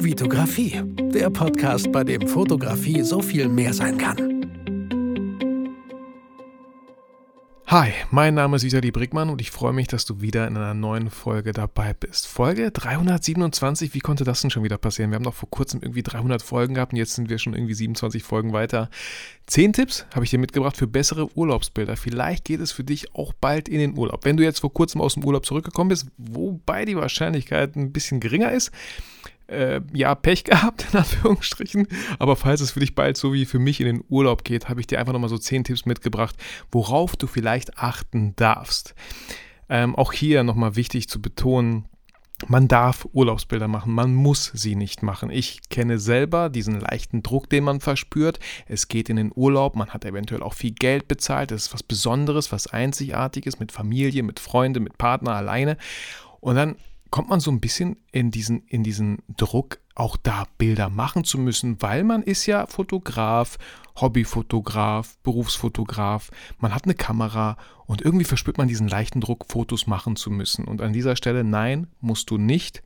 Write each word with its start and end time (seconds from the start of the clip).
Vitografie, 0.00 0.80
der 1.12 1.28
Podcast, 1.28 1.90
bei 1.90 2.04
dem 2.04 2.28
Fotografie 2.28 3.02
so 3.02 3.20
viel 3.20 3.48
mehr 3.48 3.74
sein 3.74 3.98
kann. 3.98 4.38
Hi, 7.66 7.90
mein 8.10 8.34
Name 8.34 8.56
ist 8.56 8.62
Vitali 8.62 8.92
Brickmann 8.92 9.28
und 9.28 9.40
ich 9.40 9.50
freue 9.50 9.72
mich, 9.72 9.88
dass 9.88 10.06
du 10.06 10.20
wieder 10.20 10.46
in 10.46 10.56
einer 10.56 10.72
neuen 10.72 11.10
Folge 11.10 11.52
dabei 11.52 11.94
bist. 11.94 12.28
Folge 12.28 12.70
327, 12.70 13.92
wie 13.92 13.98
konnte 13.98 14.22
das 14.22 14.40
denn 14.40 14.50
schon 14.50 14.62
wieder 14.62 14.78
passieren? 14.78 15.10
Wir 15.10 15.16
haben 15.16 15.24
noch 15.24 15.34
vor 15.34 15.50
kurzem 15.50 15.82
irgendwie 15.82 16.04
300 16.04 16.42
Folgen 16.42 16.74
gehabt 16.74 16.92
und 16.92 16.98
jetzt 16.98 17.14
sind 17.14 17.28
wir 17.28 17.38
schon 17.38 17.54
irgendwie 17.54 17.74
27 17.74 18.22
Folgen 18.22 18.52
weiter. 18.52 18.88
Zehn 19.46 19.72
Tipps 19.72 20.06
habe 20.14 20.24
ich 20.24 20.30
dir 20.30 20.38
mitgebracht 20.38 20.76
für 20.76 20.86
bessere 20.86 21.36
Urlaubsbilder. 21.36 21.96
Vielleicht 21.96 22.44
geht 22.44 22.60
es 22.60 22.70
für 22.70 22.84
dich 22.84 23.14
auch 23.14 23.32
bald 23.32 23.68
in 23.68 23.80
den 23.80 23.98
Urlaub. 23.98 24.24
Wenn 24.24 24.36
du 24.36 24.44
jetzt 24.44 24.60
vor 24.60 24.72
kurzem 24.72 25.00
aus 25.00 25.14
dem 25.14 25.24
Urlaub 25.24 25.44
zurückgekommen 25.44 25.88
bist, 25.88 26.06
wobei 26.16 26.84
die 26.84 26.96
Wahrscheinlichkeit 26.96 27.74
ein 27.76 27.92
bisschen 27.92 28.20
geringer 28.20 28.52
ist, 28.52 28.70
äh, 29.48 29.80
ja, 29.92 30.14
Pech 30.14 30.44
gehabt, 30.44 30.86
in 30.92 30.98
Anführungsstrichen. 30.98 31.88
Aber 32.18 32.36
falls 32.36 32.60
es 32.60 32.70
für 32.70 32.80
dich 32.80 32.94
bald 32.94 33.16
so 33.16 33.32
wie 33.32 33.44
für 33.44 33.58
mich 33.58 33.80
in 33.80 33.86
den 33.86 34.04
Urlaub 34.08 34.44
geht, 34.44 34.68
habe 34.68 34.80
ich 34.80 34.86
dir 34.86 34.98
einfach 34.98 35.12
nochmal 35.12 35.30
so 35.30 35.38
10 35.38 35.64
Tipps 35.64 35.86
mitgebracht, 35.86 36.36
worauf 36.70 37.16
du 37.16 37.26
vielleicht 37.26 37.78
achten 37.78 38.34
darfst. 38.36 38.94
Ähm, 39.68 39.96
auch 39.96 40.12
hier 40.12 40.44
nochmal 40.44 40.76
wichtig 40.76 41.08
zu 41.08 41.20
betonen, 41.20 41.86
man 42.46 42.68
darf 42.68 43.08
Urlaubsbilder 43.12 43.66
machen, 43.66 43.92
man 43.92 44.14
muss 44.14 44.52
sie 44.54 44.76
nicht 44.76 45.02
machen. 45.02 45.28
Ich 45.28 45.68
kenne 45.70 45.98
selber 45.98 46.48
diesen 46.48 46.78
leichten 46.78 47.22
Druck, 47.22 47.50
den 47.50 47.64
man 47.64 47.80
verspürt. 47.80 48.38
Es 48.66 48.86
geht 48.86 49.08
in 49.08 49.16
den 49.16 49.32
Urlaub, 49.34 49.74
man 49.74 49.90
hat 49.90 50.04
eventuell 50.04 50.42
auch 50.42 50.54
viel 50.54 50.70
Geld 50.70 51.08
bezahlt, 51.08 51.50
das 51.50 51.64
ist 51.64 51.74
was 51.74 51.82
Besonderes, 51.82 52.52
was 52.52 52.68
Einzigartiges 52.68 53.58
mit 53.58 53.72
Familie, 53.72 54.22
mit 54.22 54.38
Freunden, 54.38 54.84
mit 54.84 54.98
Partner, 54.98 55.34
alleine. 55.34 55.76
Und 56.40 56.54
dann 56.54 56.76
kommt 57.10 57.28
man 57.28 57.40
so 57.40 57.50
ein 57.50 57.60
bisschen 57.60 57.96
in 58.12 58.30
diesen, 58.30 58.62
in 58.66 58.82
diesen 58.82 59.18
Druck, 59.36 59.78
auch 59.94 60.16
da 60.16 60.44
Bilder 60.58 60.90
machen 60.90 61.24
zu 61.24 61.38
müssen, 61.38 61.82
weil 61.82 62.04
man 62.04 62.22
ist 62.22 62.46
ja 62.46 62.66
Fotograf, 62.66 63.58
Hobbyfotograf, 63.96 65.18
Berufsfotograf, 65.22 66.30
man 66.58 66.74
hat 66.74 66.84
eine 66.84 66.94
Kamera 66.94 67.56
und 67.86 68.02
irgendwie 68.02 68.24
verspürt 68.24 68.58
man 68.58 68.68
diesen 68.68 68.86
leichten 68.86 69.20
Druck, 69.20 69.46
Fotos 69.48 69.86
machen 69.86 70.14
zu 70.14 70.30
müssen. 70.30 70.66
Und 70.66 70.82
an 70.82 70.92
dieser 70.92 71.16
Stelle, 71.16 71.42
nein, 71.42 71.88
musst 72.00 72.30
du 72.30 72.38
nicht 72.38 72.82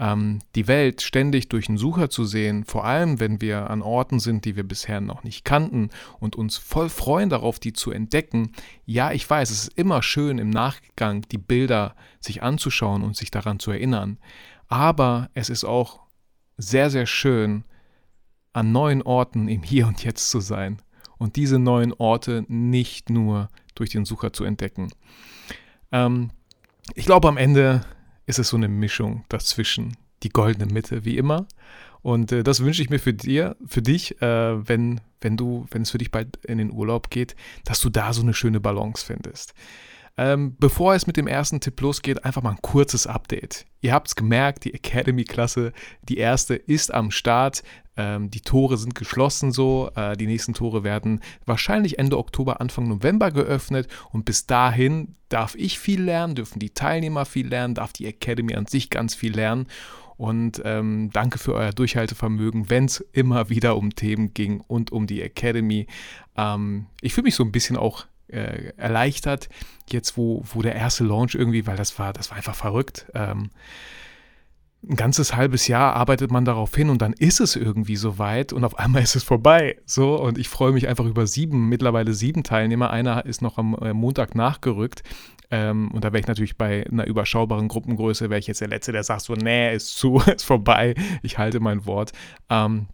ähm, 0.00 0.38
die 0.54 0.66
Welt 0.66 1.02
ständig 1.02 1.50
durch 1.50 1.68
einen 1.68 1.76
Sucher 1.76 2.08
zu 2.08 2.24
sehen, 2.24 2.64
vor 2.64 2.84
allem 2.84 3.20
wenn 3.20 3.42
wir 3.42 3.68
an 3.68 3.82
Orten 3.82 4.18
sind, 4.18 4.46
die 4.46 4.56
wir 4.56 4.64
bisher 4.64 5.02
noch 5.02 5.22
nicht 5.24 5.44
kannten 5.44 5.90
und 6.18 6.34
uns 6.34 6.56
voll 6.56 6.88
freuen 6.88 7.28
darauf, 7.28 7.60
die 7.60 7.74
zu 7.74 7.90
entdecken. 7.90 8.52
Ja, 8.86 9.12
ich 9.12 9.28
weiß, 9.28 9.50
es 9.50 9.64
ist 9.64 9.78
immer 9.78 10.02
schön 10.02 10.38
im 10.38 10.48
Nachgang 10.48 11.22
die 11.30 11.38
Bilder 11.38 11.94
sich 12.18 12.42
anzuschauen 12.42 13.02
und 13.02 13.14
sich 13.14 13.30
daran 13.30 13.58
zu 13.58 13.70
erinnern. 13.70 14.18
Aber 14.68 15.28
es 15.34 15.50
ist 15.50 15.64
auch 15.64 16.00
sehr, 16.56 16.88
sehr 16.88 17.06
schön, 17.06 17.64
an 18.52 18.72
neuen 18.72 19.02
Orten 19.02 19.48
im 19.48 19.62
Hier 19.62 19.86
und 19.86 20.02
Jetzt 20.02 20.30
zu 20.30 20.40
sein 20.40 20.80
und 21.18 21.36
diese 21.36 21.58
neuen 21.58 21.92
Orte 21.92 22.44
nicht 22.48 23.10
nur 23.10 23.48
durch 23.74 23.90
den 23.90 24.04
Sucher 24.04 24.32
zu 24.32 24.44
entdecken. 24.44 24.88
Ähm, 25.92 26.30
ich 26.94 27.04
glaube, 27.04 27.28
am 27.28 27.36
Ende 27.36 27.84
ist 28.30 28.38
es 28.38 28.48
so 28.48 28.56
eine 28.56 28.68
Mischung 28.68 29.24
dazwischen, 29.28 29.96
die 30.22 30.30
goldene 30.30 30.72
Mitte, 30.72 31.04
wie 31.04 31.18
immer. 31.18 31.46
Und 32.02 32.32
äh, 32.32 32.42
das 32.42 32.64
wünsche 32.64 32.80
ich 32.80 32.88
mir 32.88 32.98
für 32.98 33.12
dir, 33.12 33.56
für 33.66 33.82
dich, 33.82 34.22
äh, 34.22 34.68
wenn, 34.68 35.00
wenn 35.20 35.36
du, 35.36 35.66
wenn 35.70 35.82
es 35.82 35.90
für 35.90 35.98
dich 35.98 36.10
bald 36.10 36.36
in 36.46 36.58
den 36.58 36.72
Urlaub 36.72 37.10
geht, 37.10 37.36
dass 37.64 37.80
du 37.80 37.90
da 37.90 38.12
so 38.12 38.22
eine 38.22 38.32
schöne 38.32 38.60
Balance 38.60 39.04
findest. 39.04 39.52
Ähm, 40.16 40.56
bevor 40.58 40.94
es 40.94 41.06
mit 41.06 41.16
dem 41.16 41.26
ersten 41.26 41.60
Tipp 41.60 41.80
losgeht, 41.80 42.24
einfach 42.24 42.42
mal 42.42 42.50
ein 42.50 42.62
kurzes 42.62 43.06
Update. 43.06 43.66
Ihr 43.80 43.92
habt 43.92 44.08
es 44.08 44.16
gemerkt, 44.16 44.64
die 44.64 44.74
Academy-Klasse, 44.74 45.72
die 46.02 46.18
erste, 46.18 46.54
ist 46.54 46.92
am 46.92 47.10
Start. 47.10 47.62
Ähm, 47.96 48.30
die 48.30 48.40
Tore 48.40 48.76
sind 48.76 48.94
geschlossen 48.94 49.52
so. 49.52 49.90
Äh, 49.94 50.16
die 50.16 50.26
nächsten 50.26 50.54
Tore 50.54 50.84
werden 50.84 51.20
wahrscheinlich 51.46 51.98
Ende 51.98 52.18
Oktober, 52.18 52.60
Anfang 52.60 52.88
November 52.88 53.30
geöffnet. 53.30 53.88
Und 54.10 54.24
bis 54.24 54.46
dahin 54.46 55.16
darf 55.28 55.54
ich 55.54 55.78
viel 55.78 56.02
lernen, 56.02 56.34
dürfen 56.34 56.58
die 56.58 56.70
Teilnehmer 56.70 57.24
viel 57.24 57.48
lernen, 57.48 57.74
darf 57.74 57.92
die 57.92 58.06
Academy 58.06 58.54
an 58.54 58.66
sich 58.66 58.90
ganz 58.90 59.14
viel 59.14 59.34
lernen. 59.34 59.66
Und 60.16 60.60
ähm, 60.66 61.08
danke 61.14 61.38
für 61.38 61.54
euer 61.54 61.72
Durchhaltevermögen, 61.72 62.68
wenn 62.68 62.84
es 62.84 63.00
immer 63.12 63.48
wieder 63.48 63.78
um 63.78 63.94
Themen 63.94 64.34
ging 64.34 64.60
und 64.60 64.92
um 64.92 65.06
die 65.06 65.22
Academy. 65.22 65.86
Ähm, 66.36 66.86
ich 67.00 67.14
fühle 67.14 67.24
mich 67.24 67.36
so 67.36 67.42
ein 67.42 67.52
bisschen 67.52 67.78
auch 67.78 68.04
äh, 68.32 68.72
erleichtert, 68.76 69.48
jetzt 69.88 70.16
wo, 70.16 70.42
wo 70.52 70.62
der 70.62 70.74
erste 70.74 71.04
Launch 71.04 71.34
irgendwie, 71.34 71.66
weil 71.66 71.76
das 71.76 71.98
war, 71.98 72.12
das 72.12 72.30
war 72.30 72.36
einfach 72.36 72.54
verrückt. 72.54 73.06
Ähm, 73.14 73.50
ein 74.88 74.96
ganzes 74.96 75.36
halbes 75.36 75.68
Jahr 75.68 75.94
arbeitet 75.94 76.30
man 76.30 76.46
darauf 76.46 76.74
hin 76.74 76.88
und 76.88 77.02
dann 77.02 77.12
ist 77.12 77.40
es 77.40 77.54
irgendwie 77.54 77.96
soweit 77.96 78.52
und 78.52 78.64
auf 78.64 78.78
einmal 78.78 79.02
ist 79.02 79.14
es 79.14 79.24
vorbei. 79.24 79.76
So, 79.84 80.18
und 80.18 80.38
ich 80.38 80.48
freue 80.48 80.72
mich 80.72 80.88
einfach 80.88 81.04
über 81.04 81.26
sieben, 81.26 81.68
mittlerweile 81.68 82.14
sieben 82.14 82.44
Teilnehmer. 82.44 82.90
Einer 82.90 83.26
ist 83.26 83.42
noch 83.42 83.58
am 83.58 83.74
äh, 83.74 83.92
Montag 83.92 84.34
nachgerückt. 84.34 85.02
Ähm, 85.50 85.90
und 85.90 86.04
da 86.04 86.12
wäre 86.12 86.20
ich 86.20 86.28
natürlich 86.28 86.56
bei 86.56 86.86
einer 86.86 87.06
überschaubaren 87.06 87.68
Gruppengröße, 87.68 88.30
wäre 88.30 88.38
ich 88.38 88.46
jetzt 88.46 88.60
der 88.60 88.68
Letzte, 88.68 88.92
der 88.92 89.02
sagt 89.02 89.22
so, 89.22 89.34
nee, 89.34 89.74
ist 89.74 89.98
zu, 89.98 90.20
ist 90.34 90.44
vorbei, 90.44 90.94
ich 91.22 91.38
halte 91.38 91.60
mein 91.60 91.84
Wort. 91.86 92.12
Ähm, 92.48 92.86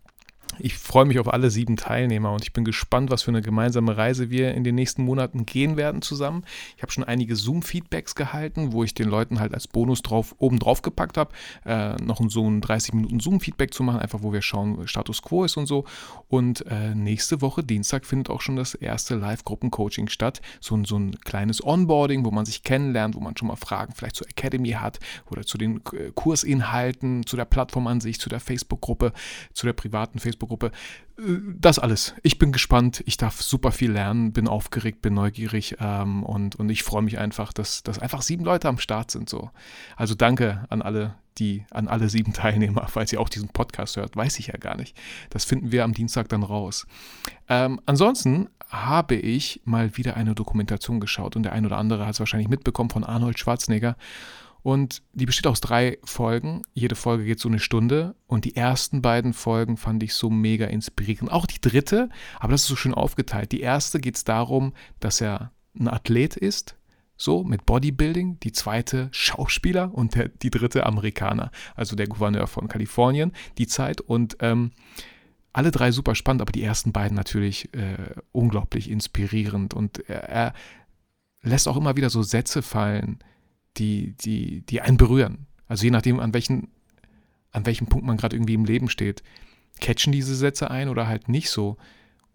ich 0.58 0.76
freue 0.78 1.04
mich 1.04 1.18
auf 1.18 1.32
alle 1.32 1.50
sieben 1.50 1.76
Teilnehmer 1.76 2.32
und 2.32 2.42
ich 2.42 2.52
bin 2.52 2.64
gespannt, 2.64 3.10
was 3.10 3.22
für 3.22 3.30
eine 3.30 3.42
gemeinsame 3.42 3.96
Reise 3.96 4.30
wir 4.30 4.54
in 4.54 4.64
den 4.64 4.74
nächsten 4.74 5.02
Monaten 5.02 5.46
gehen 5.46 5.76
werden 5.76 6.02
zusammen. 6.02 6.44
Ich 6.76 6.82
habe 6.82 6.92
schon 6.92 7.04
einige 7.04 7.36
Zoom-Feedbacks 7.36 8.14
gehalten, 8.14 8.72
wo 8.72 8.82
ich 8.82 8.94
den 8.94 9.08
Leuten 9.08 9.38
halt 9.38 9.54
als 9.54 9.68
Bonus 9.68 10.02
drauf, 10.02 10.34
oben 10.38 10.58
drauf 10.58 10.82
gepackt 10.82 11.18
habe, 11.18 11.32
äh, 11.64 11.94
noch 12.02 12.20
so 12.28 12.48
ein 12.48 12.60
30 12.60 12.94
Minuten 12.94 13.20
Zoom-Feedback 13.20 13.74
zu 13.74 13.82
machen, 13.82 14.00
einfach 14.00 14.22
wo 14.22 14.32
wir 14.32 14.42
schauen, 14.42 14.88
Status 14.88 15.22
Quo 15.22 15.44
ist 15.44 15.56
und 15.56 15.66
so. 15.66 15.84
Und 16.28 16.64
äh, 16.66 16.94
nächste 16.94 17.42
Woche, 17.42 17.62
Dienstag, 17.62 18.06
findet 18.06 18.30
auch 18.30 18.40
schon 18.40 18.56
das 18.56 18.74
erste 18.74 19.14
Live-Gruppen-Coaching 19.16 20.08
statt. 20.08 20.40
So, 20.60 20.82
so 20.84 20.98
ein 20.98 21.18
kleines 21.20 21.64
Onboarding, 21.64 22.24
wo 22.24 22.30
man 22.30 22.46
sich 22.46 22.62
kennenlernt, 22.62 23.14
wo 23.14 23.20
man 23.20 23.36
schon 23.36 23.48
mal 23.48 23.56
Fragen 23.56 23.92
vielleicht 23.94 24.16
zur 24.16 24.28
Academy 24.28 24.70
hat 24.70 25.00
oder 25.30 25.44
zu 25.44 25.58
den 25.58 25.82
Kursinhalten, 26.14 27.26
zu 27.26 27.36
der 27.36 27.44
Plattform 27.44 27.86
an 27.86 28.00
sich, 28.00 28.18
zu 28.20 28.28
der 28.28 28.40
Facebook-Gruppe, 28.40 29.12
zu 29.52 29.66
der 29.66 29.72
privaten 29.74 30.18
Facebook-Gruppe 30.18 30.45
Facebook-Gruppe. 30.46 30.70
Äh, 31.18 31.22
das 31.58 31.78
alles. 31.78 32.14
Ich 32.22 32.38
bin 32.38 32.52
gespannt. 32.52 33.02
Ich 33.06 33.16
darf 33.16 33.42
super 33.42 33.72
viel 33.72 33.92
lernen, 33.92 34.32
bin 34.32 34.48
aufgeregt, 34.48 35.02
bin 35.02 35.14
neugierig 35.14 35.76
ähm, 35.80 36.22
und, 36.22 36.56
und 36.56 36.68
ich 36.70 36.82
freue 36.82 37.02
mich 37.02 37.18
einfach, 37.18 37.52
dass, 37.52 37.82
dass 37.82 37.98
einfach 37.98 38.22
sieben 38.22 38.44
Leute 38.44 38.68
am 38.68 38.78
Start 38.78 39.10
sind. 39.10 39.28
So. 39.28 39.50
Also 39.96 40.14
danke 40.14 40.64
an 40.68 40.82
alle, 40.82 41.14
die, 41.38 41.64
an 41.70 41.88
alle 41.88 42.08
sieben 42.08 42.32
Teilnehmer, 42.32 42.86
falls 42.88 43.12
ihr 43.12 43.20
auch 43.20 43.28
diesen 43.28 43.48
Podcast 43.48 43.96
hört, 43.96 44.16
weiß 44.16 44.38
ich 44.38 44.48
ja 44.48 44.56
gar 44.56 44.76
nicht. 44.76 44.96
Das 45.30 45.44
finden 45.44 45.72
wir 45.72 45.84
am 45.84 45.92
Dienstag 45.92 46.28
dann 46.28 46.42
raus. 46.42 46.86
Ähm, 47.48 47.80
ansonsten 47.86 48.48
habe 48.68 49.14
ich 49.14 49.60
mal 49.64 49.96
wieder 49.96 50.16
eine 50.16 50.34
Dokumentation 50.34 50.98
geschaut 50.98 51.36
und 51.36 51.44
der 51.44 51.52
ein 51.52 51.64
oder 51.64 51.78
andere 51.78 52.04
hat 52.04 52.14
es 52.14 52.20
wahrscheinlich 52.20 52.48
mitbekommen 52.48 52.90
von 52.90 53.04
Arnold 53.04 53.38
Schwarzenegger. 53.38 53.96
Und 54.66 55.04
die 55.12 55.26
besteht 55.26 55.46
aus 55.46 55.60
drei 55.60 55.96
Folgen. 56.02 56.62
Jede 56.74 56.96
Folge 56.96 57.24
geht 57.24 57.38
so 57.38 57.48
eine 57.48 57.60
Stunde. 57.60 58.16
Und 58.26 58.44
die 58.44 58.56
ersten 58.56 59.00
beiden 59.00 59.32
Folgen 59.32 59.76
fand 59.76 60.02
ich 60.02 60.12
so 60.12 60.28
mega 60.28 60.66
inspirierend. 60.66 61.30
Auch 61.30 61.46
die 61.46 61.60
dritte, 61.60 62.08
aber 62.40 62.50
das 62.50 62.62
ist 62.62 62.66
so 62.66 62.74
schön 62.74 62.92
aufgeteilt. 62.92 63.52
Die 63.52 63.60
erste 63.60 64.00
geht 64.00 64.16
es 64.16 64.24
darum, 64.24 64.72
dass 64.98 65.20
er 65.20 65.52
ein 65.78 65.86
Athlet 65.86 66.34
ist, 66.34 66.74
so 67.16 67.44
mit 67.44 67.64
Bodybuilding. 67.64 68.40
Die 68.40 68.50
zweite 68.50 69.06
Schauspieler 69.12 69.94
und 69.94 70.16
der, 70.16 70.30
die 70.30 70.50
dritte 70.50 70.84
Amerikaner, 70.84 71.52
also 71.76 71.94
der 71.94 72.08
Gouverneur 72.08 72.48
von 72.48 72.66
Kalifornien, 72.66 73.30
die 73.58 73.68
Zeit. 73.68 74.00
Und 74.00 74.36
ähm, 74.40 74.72
alle 75.52 75.70
drei 75.70 75.92
super 75.92 76.16
spannend, 76.16 76.42
aber 76.42 76.50
die 76.50 76.64
ersten 76.64 76.90
beiden 76.90 77.16
natürlich 77.16 77.72
äh, 77.72 78.16
unglaublich 78.32 78.90
inspirierend. 78.90 79.74
Und 79.74 80.00
er, 80.10 80.28
er 80.28 80.54
lässt 81.42 81.68
auch 81.68 81.76
immer 81.76 81.96
wieder 81.96 82.10
so 82.10 82.24
Sätze 82.24 82.62
fallen, 82.62 83.20
die, 83.78 84.14
die, 84.20 84.62
die 84.62 84.80
einen 84.80 84.96
berühren. 84.96 85.46
Also 85.68 85.84
je 85.84 85.90
nachdem, 85.90 86.20
an 86.20 86.34
welchen, 86.34 86.68
an 87.52 87.66
welchem 87.66 87.86
Punkt 87.86 88.06
man 88.06 88.16
gerade 88.16 88.36
irgendwie 88.36 88.54
im 88.54 88.64
Leben 88.64 88.88
steht, 88.88 89.22
catchen 89.80 90.12
diese 90.12 90.34
Sätze 90.34 90.70
ein 90.70 90.88
oder 90.88 91.06
halt 91.06 91.28
nicht 91.28 91.50
so. 91.50 91.76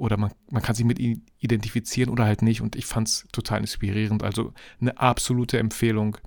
Oder 0.01 0.17
man, 0.17 0.31
man 0.49 0.63
kann 0.63 0.73
sich 0.73 0.83
mit 0.83 0.97
ihnen 0.97 1.23
identifizieren 1.37 2.09
oder 2.09 2.25
halt 2.25 2.41
nicht. 2.41 2.61
Und 2.61 2.75
ich 2.75 2.87
fand 2.87 3.07
es 3.07 3.27
total 3.31 3.59
inspirierend. 3.59 4.23
Also 4.23 4.51
eine 4.79 4.97
absolute 4.97 5.59
Empfehlung 5.59 6.17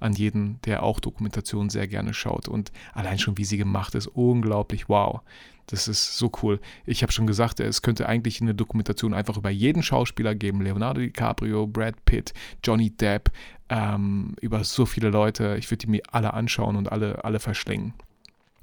an 0.00 0.14
jeden, 0.14 0.60
der 0.62 0.82
auch 0.82 0.98
Dokumentation 0.98 1.70
sehr 1.70 1.86
gerne 1.86 2.12
schaut. 2.12 2.48
Und 2.48 2.72
allein 2.92 3.20
schon, 3.20 3.38
wie 3.38 3.44
sie 3.44 3.56
gemacht 3.56 3.94
ist, 3.94 4.08
unglaublich 4.08 4.88
wow. 4.88 5.20
Das 5.68 5.86
ist 5.86 6.18
so 6.18 6.32
cool. 6.42 6.58
Ich 6.86 7.04
habe 7.04 7.12
schon 7.12 7.28
gesagt, 7.28 7.60
es 7.60 7.82
könnte 7.82 8.08
eigentlich 8.08 8.40
eine 8.40 8.52
Dokumentation 8.52 9.14
einfach 9.14 9.36
über 9.36 9.50
jeden 9.50 9.84
Schauspieler 9.84 10.34
geben. 10.34 10.60
Leonardo 10.60 11.00
DiCaprio, 11.00 11.68
Brad 11.68 12.04
Pitt, 12.06 12.34
Johnny 12.64 12.90
Depp, 12.90 13.30
ähm, 13.68 14.34
über 14.40 14.64
so 14.64 14.86
viele 14.86 15.08
Leute. 15.08 15.54
Ich 15.56 15.70
würde 15.70 15.86
die 15.86 15.90
mir 15.92 16.02
alle 16.10 16.34
anschauen 16.34 16.74
und 16.74 16.90
alle, 16.90 17.24
alle 17.24 17.38
verschlingen. 17.38 17.94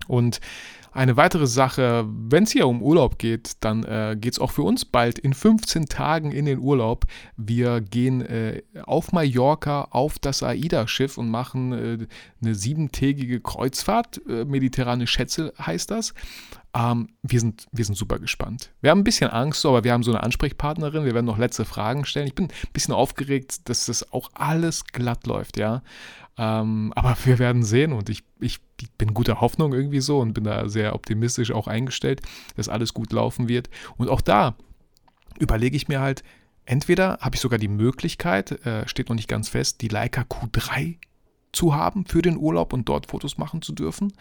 Und 0.07 0.41
eine 0.97 1.15
weitere 1.15 1.45
Sache, 1.45 2.05
wenn 2.07 2.45
es 2.45 2.51
hier 2.51 2.67
um 2.67 2.81
Urlaub 2.81 3.19
geht, 3.19 3.63
dann 3.63 3.83
äh, 3.83 4.17
geht 4.19 4.33
es 4.33 4.39
auch 4.39 4.49
für 4.49 4.63
uns 4.63 4.83
bald 4.83 5.19
in 5.19 5.33
15 5.33 5.85
Tagen 5.85 6.31
in 6.31 6.45
den 6.45 6.57
Urlaub. 6.57 7.05
Wir 7.35 7.81
gehen 7.81 8.21
äh, 8.21 8.63
auf 8.83 9.11
Mallorca 9.11 9.89
auf 9.91 10.17
das 10.17 10.41
AIDA-Schiff 10.41 11.19
und 11.19 11.29
machen 11.29 11.71
äh, 11.71 12.07
eine 12.41 12.55
siebentägige 12.55 13.39
Kreuzfahrt. 13.39 14.21
Äh, 14.27 14.45
mediterrane 14.45 15.05
Schätze 15.05 15.53
heißt 15.59 15.91
das. 15.91 16.15
Ähm, 16.77 17.07
wir, 17.23 17.39
sind, 17.39 17.65
wir 17.71 17.85
sind 17.85 17.95
super 17.95 18.19
gespannt. 18.19 18.71
Wir 18.81 18.91
haben 18.91 18.99
ein 18.99 19.03
bisschen 19.03 19.31
Angst, 19.31 19.65
aber 19.65 19.83
wir 19.83 19.93
haben 19.93 20.03
so 20.03 20.11
eine 20.11 20.21
Ansprechpartnerin. 20.21 21.05
Wir 21.05 21.13
werden 21.13 21.25
noch 21.25 21.39
letzte 21.39 21.65
Fragen 21.65 22.05
stellen. 22.05 22.27
Ich 22.27 22.35
bin 22.35 22.45
ein 22.45 22.73
bisschen 22.73 22.93
aufgeregt, 22.93 23.67
dass 23.67 23.87
das 23.87 24.11
auch 24.13 24.29
alles 24.33 24.85
glatt 24.85 25.25
läuft, 25.25 25.57
ja. 25.57 25.81
Ähm, 26.37 26.93
aber 26.95 27.17
wir 27.23 27.39
werden 27.39 27.63
sehen 27.63 27.93
und 27.93 28.09
ich, 28.09 28.23
ich 28.39 28.59
bin 28.99 29.15
guter 29.15 29.41
Hoffnung 29.41 29.73
irgendwie 29.73 30.01
so 30.01 30.19
und 30.19 30.33
bin 30.33 30.43
da 30.43 30.69
sehr 30.69 30.93
optimistisch 30.93 31.51
auch 31.51 31.67
eingestellt, 31.67 32.21
dass 32.55 32.69
alles 32.69 32.93
gut 32.93 33.11
laufen 33.11 33.49
wird. 33.49 33.71
Und 33.97 34.09
auch 34.09 34.21
da 34.21 34.55
überlege 35.39 35.75
ich 35.75 35.87
mir 35.87 35.99
halt, 35.99 36.23
entweder 36.65 37.17
habe 37.21 37.35
ich 37.35 37.41
sogar 37.41 37.57
die 37.57 37.67
Möglichkeit, 37.67 38.51
äh, 38.65 38.87
steht 38.87 39.09
noch 39.09 39.15
nicht 39.15 39.29
ganz 39.29 39.49
fest, 39.49 39.81
die 39.81 39.87
Leica 39.87 40.21
Q3 40.21 40.97
zu 41.53 41.73
haben 41.73 42.05
für 42.05 42.21
den 42.21 42.37
Urlaub 42.37 42.71
und 42.71 42.87
dort 42.87 43.07
Fotos 43.07 43.39
machen 43.39 43.63
zu 43.63 43.73
dürfen. 43.73 44.13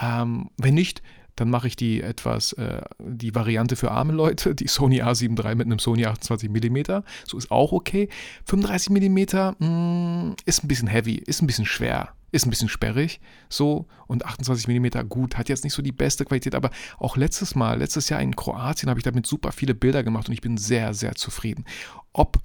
Ähm, 0.00 0.50
wenn 0.56 0.74
nicht, 0.74 1.02
dann 1.36 1.50
mache 1.50 1.66
ich 1.66 1.76
die 1.76 2.00
etwas, 2.00 2.52
äh, 2.54 2.82
die 2.98 3.34
Variante 3.34 3.76
für 3.76 3.90
arme 3.90 4.12
Leute, 4.12 4.54
die 4.54 4.68
Sony 4.68 5.02
A7 5.02 5.42
III 5.42 5.54
mit 5.56 5.66
einem 5.66 5.78
Sony 5.78 6.06
28 6.06 6.48
mm. 6.48 7.02
So 7.26 7.38
ist 7.38 7.50
auch 7.50 7.72
okay. 7.72 8.08
35 8.46 8.90
mm 8.90 9.18
mh, 9.58 10.34
ist 10.44 10.64
ein 10.64 10.68
bisschen 10.68 10.88
heavy, 10.88 11.14
ist 11.14 11.42
ein 11.42 11.46
bisschen 11.46 11.66
schwer, 11.66 12.10
ist 12.30 12.46
ein 12.46 12.50
bisschen 12.50 12.68
sperrig. 12.68 13.20
So 13.48 13.86
und 14.06 14.24
28 14.24 14.68
mm 14.68 15.08
gut, 15.08 15.36
hat 15.36 15.48
jetzt 15.48 15.64
nicht 15.64 15.74
so 15.74 15.82
die 15.82 15.92
beste 15.92 16.24
Qualität, 16.24 16.54
aber 16.54 16.70
auch 16.98 17.16
letztes 17.16 17.54
Mal, 17.54 17.78
letztes 17.78 18.08
Jahr 18.08 18.20
in 18.20 18.36
Kroatien 18.36 18.88
habe 18.88 19.00
ich 19.00 19.04
damit 19.04 19.26
super 19.26 19.50
viele 19.52 19.74
Bilder 19.74 20.04
gemacht 20.04 20.28
und 20.28 20.34
ich 20.34 20.40
bin 20.40 20.56
sehr, 20.56 20.94
sehr 20.94 21.14
zufrieden. 21.14 21.64
Ob 22.12 22.38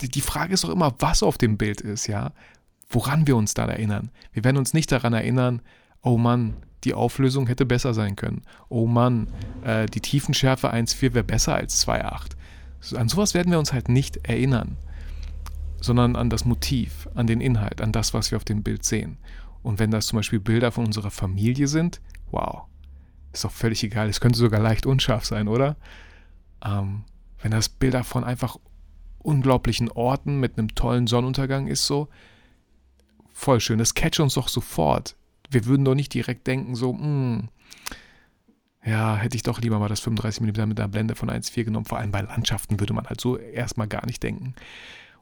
die 0.00 0.20
Frage 0.20 0.54
ist 0.54 0.62
doch 0.62 0.68
immer, 0.68 0.94
was 0.98 1.22
auf 1.22 1.38
dem 1.38 1.56
Bild 1.56 1.80
ist, 1.80 2.06
ja. 2.06 2.32
Woran 2.88 3.26
wir 3.26 3.36
uns 3.36 3.54
da 3.54 3.64
erinnern. 3.64 4.10
Wir 4.32 4.44
werden 4.44 4.58
uns 4.58 4.72
nicht 4.72 4.92
daran 4.92 5.12
erinnern, 5.12 5.60
oh 6.02 6.18
Mann, 6.18 6.54
die 6.86 6.94
Auflösung 6.94 7.48
hätte 7.48 7.66
besser 7.66 7.92
sein 7.92 8.16
können. 8.16 8.42
Oh 8.68 8.86
Mann, 8.86 9.28
äh, 9.62 9.86
die 9.86 10.00
Tiefenschärfe 10.00 10.72
1.4 10.72 11.14
wäre 11.14 11.24
besser 11.24 11.54
als 11.54 11.86
2.8. 11.86 12.96
An 12.96 13.08
sowas 13.08 13.34
werden 13.34 13.50
wir 13.50 13.58
uns 13.58 13.72
halt 13.72 13.88
nicht 13.88 14.28
erinnern, 14.28 14.76
sondern 15.80 16.14
an 16.14 16.30
das 16.30 16.44
Motiv, 16.44 17.08
an 17.14 17.26
den 17.26 17.40
Inhalt, 17.40 17.80
an 17.80 17.92
das, 17.92 18.14
was 18.14 18.30
wir 18.30 18.36
auf 18.36 18.44
dem 18.44 18.62
Bild 18.62 18.84
sehen. 18.84 19.18
Und 19.62 19.80
wenn 19.80 19.90
das 19.90 20.06
zum 20.06 20.18
Beispiel 20.18 20.38
Bilder 20.38 20.70
von 20.70 20.86
unserer 20.86 21.10
Familie 21.10 21.66
sind, 21.66 22.00
wow, 22.30 22.66
ist 23.32 23.44
doch 23.44 23.50
völlig 23.50 23.82
egal. 23.82 24.08
Es 24.08 24.20
könnte 24.20 24.38
sogar 24.38 24.60
leicht 24.60 24.86
unscharf 24.86 25.24
sein, 25.24 25.48
oder? 25.48 25.76
Ähm, 26.64 27.02
wenn 27.42 27.50
das 27.50 27.68
Bilder 27.68 28.04
von 28.04 28.22
einfach 28.22 28.56
unglaublichen 29.18 29.90
Orten 29.90 30.38
mit 30.38 30.56
einem 30.56 30.74
tollen 30.76 31.08
Sonnenuntergang 31.08 31.66
ist, 31.66 31.84
so 31.84 32.08
voll 33.32 33.58
schön. 33.60 33.78
Das 33.78 33.94
catcht 33.94 34.20
uns 34.20 34.34
doch 34.34 34.46
sofort 34.46 35.16
wir 35.50 35.66
würden 35.66 35.84
doch 35.84 35.94
nicht 35.94 36.12
direkt 36.14 36.46
denken, 36.46 36.74
so, 36.74 36.92
mh, 36.92 37.02
hm, 37.02 37.48
ja, 38.86 39.16
hätte 39.16 39.36
ich 39.36 39.42
doch 39.42 39.60
lieber 39.60 39.80
mal 39.80 39.88
das 39.88 40.00
35 40.00 40.42
mm 40.42 40.68
mit 40.68 40.78
einer 40.78 40.88
Blende 40.88 41.16
von 41.16 41.28
1,4 41.28 41.64
genommen. 41.64 41.86
Vor 41.86 41.98
allem 41.98 42.12
bei 42.12 42.20
Landschaften 42.20 42.78
würde 42.78 42.94
man 42.94 43.06
halt 43.06 43.20
so 43.20 43.36
erstmal 43.36 43.88
gar 43.88 44.06
nicht 44.06 44.22
denken. 44.22 44.54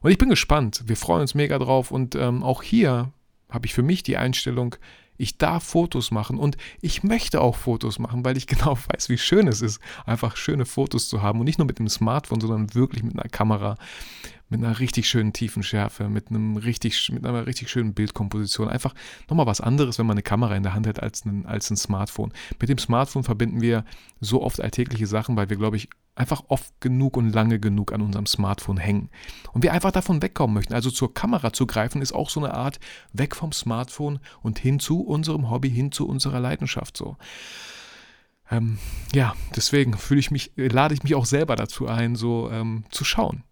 Und 0.01 0.11
ich 0.11 0.19
bin 0.19 0.29
gespannt. 0.29 0.83
Wir 0.85 0.95
freuen 0.95 1.21
uns 1.21 1.33
mega 1.33 1.57
drauf. 1.57 1.89
Und 1.89 2.13
ähm, 2.13 2.43
auch 2.43 2.61
hier 2.61 3.11
habe 3.49 3.65
ich 3.65 3.73
für 3.73 3.81
mich 3.81 4.03
die 4.03 4.17
Einstellung, 4.17 4.75
ich 5.17 5.37
darf 5.37 5.63
Fotos 5.63 6.11
machen 6.11 6.37
und 6.37 6.57
ich 6.81 7.03
möchte 7.03 7.41
auch 7.41 7.55
Fotos 7.55 7.99
machen, 7.99 8.25
weil 8.25 8.37
ich 8.37 8.47
genau 8.47 8.77
weiß, 8.77 9.09
wie 9.09 9.17
schön 9.17 9.47
es 9.47 9.61
ist, 9.61 9.79
einfach 10.05 10.37
schöne 10.37 10.65
Fotos 10.65 11.09
zu 11.09 11.21
haben 11.21 11.39
und 11.39 11.45
nicht 11.45 11.59
nur 11.59 11.67
mit 11.67 11.79
dem 11.79 11.89
Smartphone, 11.89 12.41
sondern 12.41 12.73
wirklich 12.73 13.03
mit 13.03 13.13
einer 13.13 13.29
Kamera 13.29 13.77
mit 14.49 14.63
einer 14.63 14.79
richtig 14.79 15.09
schönen 15.09 15.33
tiefen 15.33 15.63
Schärfe, 15.63 16.07
mit, 16.07 16.29
einem 16.29 16.57
richtig, 16.57 17.09
mit 17.11 17.25
einer 17.25 17.47
richtig 17.47 17.69
schönen 17.69 17.93
Bildkomposition. 17.93 18.69
Einfach 18.69 18.93
nochmal 19.27 19.47
was 19.47 19.59
anderes, 19.59 19.97
wenn 19.97 20.05
man 20.05 20.15
eine 20.15 20.23
Kamera 20.23 20.55
in 20.55 20.63
der 20.63 20.73
Hand 20.73 20.87
hat, 20.87 21.01
als 21.01 21.25
ein, 21.25 21.45
als 21.45 21.71
ein 21.71 21.77
Smartphone. 21.77 22.31
Mit 22.59 22.69
dem 22.69 22.77
Smartphone 22.77 23.23
verbinden 23.23 23.61
wir 23.61 23.85
so 24.19 24.43
oft 24.43 24.61
alltägliche 24.61 25.07
Sachen, 25.07 25.35
weil 25.35 25.49
wir, 25.49 25.57
glaube 25.57 25.77
ich, 25.77 25.89
einfach 26.15 26.43
oft 26.47 26.79
genug 26.79 27.17
und 27.17 27.31
lange 27.31 27.59
genug 27.59 27.91
an 27.91 28.01
unserem 28.01 28.25
Smartphone 28.25 28.77
hängen. 28.77 29.09
Und 29.51 29.63
wir 29.63 29.73
einfach 29.73 29.91
davon 29.91 30.21
wegkommen 30.21 30.53
möchten. 30.53 30.73
Also 30.73 30.89
zur 30.89 31.13
Kamera 31.13 31.51
zu 31.51 31.67
greifen, 31.67 32.01
ist 32.01 32.13
auch 32.13 32.29
so 32.29 32.39
eine 32.39 32.53
Art 32.53 32.79
weg 33.13 33.35
vom 33.35 33.51
Smartphone 33.51 34.19
und 34.41 34.59
hin 34.59 34.79
zu 34.79 35.01
unserem 35.01 35.49
Hobby, 35.49 35.69
hin 35.69 35.91
zu 35.91 36.07
unserer 36.07 36.39
Leidenschaft 36.39 36.95
so. 36.95 37.17
Ähm, 38.49 38.77
ja, 39.13 39.35
deswegen 39.55 39.97
fühle 39.97 40.19
ich 40.19 40.31
mich, 40.31 40.51
lade 40.55 40.93
ich 40.93 41.03
mich 41.03 41.15
auch 41.15 41.25
selber 41.25 41.55
dazu 41.55 41.87
ein, 41.87 42.15
so 42.15 42.49
ähm, 42.51 42.85
zu 42.91 43.03
schauen 43.03 43.43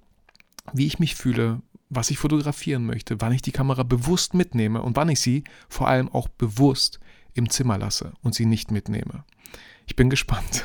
wie 0.71 0.87
ich 0.87 0.99
mich 0.99 1.15
fühle, 1.15 1.61
was 1.89 2.09
ich 2.09 2.17
fotografieren 2.17 2.85
möchte, 2.85 3.19
wann 3.19 3.33
ich 3.33 3.41
die 3.41 3.51
Kamera 3.51 3.83
bewusst 3.83 4.33
mitnehme 4.33 4.81
und 4.81 4.95
wann 4.95 5.09
ich 5.09 5.19
sie 5.19 5.43
vor 5.67 5.87
allem 5.87 6.09
auch 6.09 6.27
bewusst 6.27 6.99
im 7.33 7.49
Zimmer 7.49 7.77
lasse 7.77 8.13
und 8.21 8.33
sie 8.33 8.45
nicht 8.45 8.71
mitnehme. 8.71 9.25
Ich 9.85 9.95
bin 9.95 10.09
gespannt. 10.09 10.63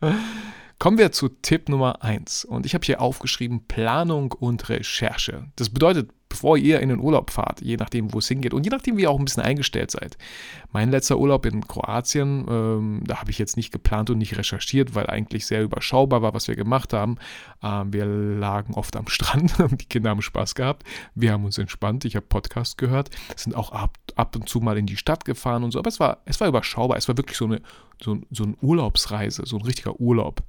Kommen 0.84 0.98
wir 0.98 1.12
zu 1.12 1.30
Tipp 1.30 1.70
Nummer 1.70 2.04
1. 2.04 2.44
Und 2.44 2.66
ich 2.66 2.74
habe 2.74 2.84
hier 2.84 3.00
aufgeschrieben 3.00 3.66
Planung 3.66 4.32
und 4.32 4.68
Recherche. 4.68 5.46
Das 5.56 5.70
bedeutet 5.70 6.10
bevor 6.34 6.56
ihr 6.56 6.80
in 6.80 6.88
den 6.88 6.98
Urlaub 6.98 7.30
fahrt, 7.30 7.60
je 7.60 7.76
nachdem, 7.76 8.12
wo 8.12 8.18
es 8.18 8.26
hingeht 8.26 8.54
und 8.54 8.64
je 8.64 8.70
nachdem, 8.70 8.96
wie 8.96 9.02
ihr 9.02 9.10
auch 9.10 9.20
ein 9.20 9.24
bisschen 9.24 9.44
eingestellt 9.44 9.92
seid. 9.92 10.18
Mein 10.72 10.90
letzter 10.90 11.16
Urlaub 11.18 11.46
in 11.46 11.66
Kroatien, 11.68 12.44
ähm, 12.50 13.02
da 13.06 13.20
habe 13.20 13.30
ich 13.30 13.38
jetzt 13.38 13.56
nicht 13.56 13.70
geplant 13.70 14.10
und 14.10 14.18
nicht 14.18 14.36
recherchiert, 14.36 14.96
weil 14.96 15.06
eigentlich 15.06 15.46
sehr 15.46 15.62
überschaubar 15.62 16.22
war, 16.22 16.34
was 16.34 16.48
wir 16.48 16.56
gemacht 16.56 16.92
haben. 16.92 17.18
Ähm, 17.62 17.92
wir 17.92 18.04
lagen 18.04 18.74
oft 18.74 18.96
am 18.96 19.06
Strand, 19.08 19.54
die 19.80 19.86
Kinder 19.86 20.10
haben 20.10 20.22
Spaß 20.22 20.56
gehabt, 20.56 20.82
wir 21.14 21.30
haben 21.30 21.44
uns 21.44 21.56
entspannt, 21.56 22.04
ich 22.04 22.16
habe 22.16 22.26
Podcast 22.26 22.78
gehört, 22.78 23.10
sind 23.36 23.54
auch 23.54 23.70
ab, 23.70 23.96
ab 24.16 24.34
und 24.34 24.48
zu 24.48 24.58
mal 24.58 24.76
in 24.76 24.86
die 24.86 24.96
Stadt 24.96 25.24
gefahren 25.24 25.62
und 25.62 25.70
so, 25.70 25.78
aber 25.78 25.88
es 25.88 26.00
war, 26.00 26.18
es 26.24 26.40
war 26.40 26.48
überschaubar, 26.48 26.98
es 26.98 27.06
war 27.06 27.16
wirklich 27.16 27.38
so 27.38 27.44
eine, 27.44 27.60
so, 28.02 28.20
so 28.30 28.44
eine 28.44 28.56
Urlaubsreise, 28.60 29.44
so 29.46 29.56
ein 29.56 29.62
richtiger 29.62 30.00
Urlaub. 30.00 30.42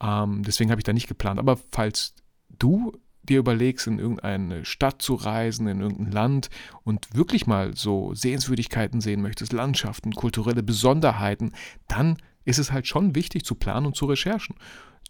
Ähm, 0.00 0.42
deswegen 0.42 0.70
habe 0.70 0.80
ich 0.80 0.84
da 0.84 0.92
nicht 0.92 1.08
geplant. 1.08 1.38
Aber 1.38 1.58
falls 1.70 2.14
du 2.58 2.92
dir 3.22 3.38
überlegst, 3.38 3.86
in 3.86 3.98
irgendeine 3.98 4.64
Stadt 4.64 5.02
zu 5.02 5.14
reisen, 5.14 5.66
in 5.68 5.80
irgendein 5.80 6.12
Land 6.12 6.50
und 6.84 7.14
wirklich 7.14 7.46
mal 7.46 7.76
so 7.76 8.14
Sehenswürdigkeiten 8.14 9.00
sehen 9.00 9.22
möchtest, 9.22 9.52
Landschaften, 9.52 10.12
kulturelle 10.12 10.62
Besonderheiten, 10.62 11.52
dann 11.88 12.16
ist 12.44 12.58
es 12.58 12.72
halt 12.72 12.86
schon 12.86 13.14
wichtig 13.14 13.44
zu 13.44 13.54
planen 13.54 13.86
und 13.86 13.96
zu 13.96 14.06
recherchen. 14.06 14.56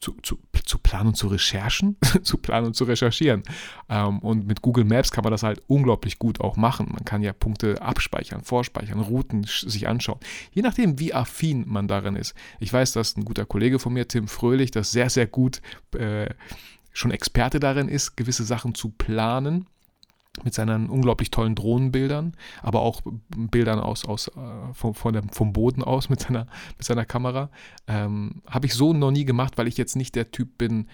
Zu, 0.01 0.17
zu, 0.23 0.39
zu 0.65 0.79
planen 0.79 1.09
und 1.09 1.17
zu 1.17 1.27
recherchen, 1.27 1.97
zu 2.23 2.39
planen 2.39 2.67
und 2.67 2.75
zu 2.75 2.85
recherchieren. 2.85 3.43
Ähm, 3.89 4.21
und 4.21 4.47
mit 4.47 4.63
Google 4.63 4.85
Maps 4.85 5.11
kann 5.11 5.25
man 5.25 5.33
das 5.33 5.43
halt 5.43 5.63
unglaublich 5.67 6.19
gut 6.19 6.41
auch 6.41 6.57
machen. 6.57 6.89
Man 6.93 7.05
kann 7.05 7.23
ja 7.23 7.33
Punkte 7.33 7.83
abspeichern, 7.83 8.43
vorspeichern, 8.43 9.01
Routen 9.01 9.45
sich 9.45 9.89
anschauen. 9.89 10.21
Je 10.53 10.63
nachdem, 10.63 11.01
wie 11.01 11.15
affin 11.15 11.65
man 11.67 11.89
darin 11.89 12.15
ist. 12.15 12.35
Ich 12.61 12.73
weiß, 12.73 12.93
dass 12.93 13.17
ein 13.17 13.25
guter 13.25 13.45
Kollege 13.45 13.79
von 13.79 13.93
mir, 13.93 14.07
Tim 14.07 14.29
Fröhlich, 14.29 14.71
das 14.71 14.93
sehr, 14.93 15.11
sehr 15.11 15.27
gut 15.27 15.61
äh, 15.95 16.29
schon 16.93 17.11
Experte 17.11 17.61
darin 17.61 17.89
ist, 17.89 18.17
gewisse 18.17 18.45
Sachen 18.45 18.75
zu 18.75 18.91
planen 18.91 19.67
mit 20.45 20.55
seinen 20.55 20.89
unglaublich 20.89 21.31
tollen 21.31 21.55
Drohnenbildern, 21.55 22.35
aber 22.63 22.81
auch 22.81 23.03
Bildern 23.37 23.81
aus, 23.81 24.05
aus 24.05 24.29
äh, 24.29 24.73
vom, 24.73 24.95
von 24.95 25.13
der, 25.13 25.23
vom 25.33 25.53
Boden 25.53 25.83
aus 25.83 26.09
mit 26.09 26.21
seiner, 26.21 26.47
mit 26.77 26.85
seiner 26.85 27.05
Kamera. 27.05 27.51
Ähm, 27.87 28.43
Habe 28.47 28.67
ich 28.67 28.75
so 28.75 28.93
noch 28.93 29.11
nie 29.11 29.25
gemacht, 29.25 29.59
weil 29.59 29.69
ich 29.69 29.77
jetzt 29.77 29.97
nicht 29.97 30.15
der 30.15 30.31
Typ 30.31 30.59
bin, 30.59 30.89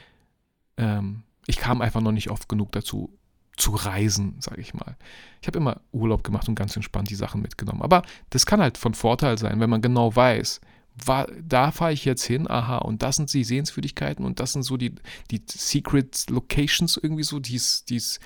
ähm, 0.77 1.25
ich 1.47 1.59
kam 1.59 1.81
einfach 1.81 2.01
noch 2.01 2.13
nicht 2.13 2.31
oft 2.31 2.49
genug 2.49 2.73
dazu, 2.73 3.11
zu 3.57 3.73
reisen, 3.73 4.37
sage 4.41 4.61
ich 4.61 4.75
mal. 4.75 4.97
Ich 5.41 5.47
habe 5.47 5.59
immer 5.59 5.81
Urlaub 5.93 6.25
gemacht 6.25 6.49
und 6.49 6.55
ganz 6.55 6.75
entspannt 6.75 7.11
die 7.11 7.15
Sachen 7.15 7.41
mitgenommen. 7.41 7.83
Aber 7.83 8.03
das 8.31 8.47
kann 8.47 8.61
halt 8.61 8.79
von 8.79 8.95
Vorteil 8.95 9.39
sein, 9.39 9.61
wenn 9.61 9.71
man 9.71 9.83
genau 9.83 10.15
weiß, 10.15 10.61
war, 11.05 11.27
da 11.43 11.71
fahre 11.71 11.93
ich 11.93 12.05
jetzt 12.05 12.25
hin, 12.25 12.49
aha, 12.49 12.79
und 12.79 13.03
das 13.03 13.17
sind 13.17 13.33
die 13.33 13.45
Sehenswürdigkeiten 13.45 14.25
und 14.25 14.41
das 14.41 14.53
sind 14.53 14.63
so 14.63 14.77
die, 14.77 14.95
die 15.31 15.43
Secret 15.49 16.31
Locations 16.31 16.97
irgendwie 16.97 17.25
so, 17.25 17.41
die's, 17.41 17.85
die's, 17.85 18.21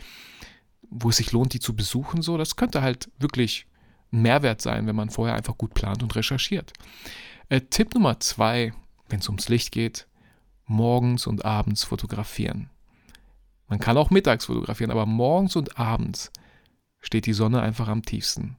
wo 0.82 1.10
es 1.10 1.16
sich 1.16 1.32
lohnt, 1.32 1.52
die 1.52 1.60
zu 1.60 1.74
besuchen, 1.74 2.22
so. 2.22 2.36
Das 2.36 2.56
könnte 2.56 2.82
halt 2.82 3.10
wirklich 3.18 3.66
ein 4.12 4.22
Mehrwert 4.22 4.62
sein, 4.62 4.86
wenn 4.86 4.96
man 4.96 5.10
vorher 5.10 5.36
einfach 5.36 5.58
gut 5.58 5.74
plant 5.74 6.02
und 6.02 6.14
recherchiert. 6.16 6.72
Äh, 7.48 7.62
Tipp 7.62 7.94
Nummer 7.94 8.20
zwei, 8.20 8.72
wenn 9.08 9.20
es 9.20 9.28
ums 9.28 9.48
Licht 9.48 9.72
geht, 9.72 10.06
morgens 10.66 11.26
und 11.26 11.44
abends 11.44 11.84
fotografieren. 11.84 12.70
Man 13.68 13.80
kann 13.80 13.98
auch 13.98 14.10
mittags 14.10 14.46
fotografieren, 14.46 14.90
aber 14.90 15.06
morgens 15.06 15.56
und 15.56 15.78
abends 15.78 16.32
steht 17.00 17.26
die 17.26 17.32
Sonne 17.32 17.60
einfach 17.60 17.88
am 17.88 18.02
tiefsten. 18.02 18.56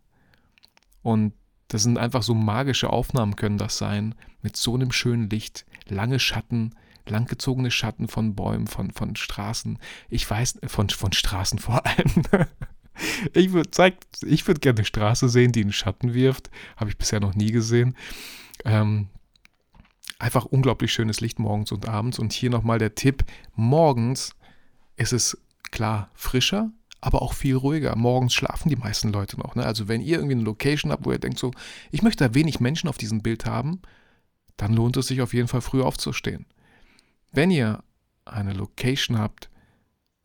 Und 1.01 1.33
das 1.67 1.83
sind 1.83 1.97
einfach 1.97 2.23
so 2.23 2.33
magische 2.33 2.89
Aufnahmen 2.89 3.35
können 3.35 3.57
das 3.57 3.77
sein, 3.77 4.15
mit 4.41 4.57
so 4.57 4.75
einem 4.75 4.91
schönen 4.91 5.29
Licht, 5.29 5.65
lange 5.87 6.19
Schatten, 6.19 6.75
langgezogene 7.09 7.71
Schatten 7.71 8.07
von 8.07 8.35
Bäumen, 8.35 8.67
von, 8.67 8.91
von 8.91 9.15
Straßen. 9.15 9.79
Ich 10.09 10.29
weiß, 10.29 10.59
von, 10.67 10.89
von 10.89 11.11
Straßen 11.11 11.59
vor 11.59 11.85
allem. 11.85 12.23
ich 13.33 13.53
würde 13.53 13.69
würd 13.71 14.61
gerne 14.61 14.77
eine 14.77 14.85
Straße 14.85 15.29
sehen, 15.29 15.51
die 15.51 15.61
einen 15.61 15.73
Schatten 15.73 16.13
wirft. 16.13 16.49
Habe 16.77 16.89
ich 16.89 16.97
bisher 16.97 17.19
noch 17.19 17.35
nie 17.35 17.51
gesehen. 17.51 17.95
Ähm, 18.65 19.07
einfach 20.17 20.45
unglaublich 20.45 20.91
schönes 20.93 21.21
Licht 21.21 21.39
morgens 21.39 21.71
und 21.71 21.87
abends. 21.87 22.19
Und 22.19 22.33
hier 22.33 22.49
nochmal 22.49 22.79
der 22.79 22.95
Tipp: 22.95 23.23
Morgens 23.55 24.35
ist 24.97 25.13
es 25.13 25.37
klar 25.71 26.09
frischer, 26.13 26.71
aber 27.01 27.21
auch 27.21 27.33
viel 27.33 27.55
ruhiger. 27.55 27.95
Morgens 27.95 28.33
schlafen 28.33 28.69
die 28.69 28.75
meisten 28.75 29.11
Leute 29.11 29.39
noch. 29.39 29.55
Ne? 29.55 29.65
Also, 29.65 29.87
wenn 29.87 30.01
ihr 30.01 30.17
irgendwie 30.17 30.35
eine 30.35 30.43
Location 30.43 30.91
habt, 30.91 31.05
wo 31.05 31.11
ihr 31.11 31.19
denkt, 31.19 31.39
so, 31.39 31.51
ich 31.91 32.01
möchte 32.01 32.27
da 32.27 32.35
wenig 32.35 32.59
Menschen 32.59 32.89
auf 32.89 32.97
diesem 32.97 33.21
Bild 33.21 33.45
haben, 33.45 33.81
dann 34.57 34.73
lohnt 34.73 34.97
es 34.97 35.07
sich 35.07 35.21
auf 35.21 35.33
jeden 35.33 35.47
Fall 35.47 35.61
früh 35.61 35.81
aufzustehen. 35.81 36.45
Wenn 37.31 37.51
ihr 37.51 37.83
eine 38.25 38.53
Location 38.53 39.17
habt 39.17 39.49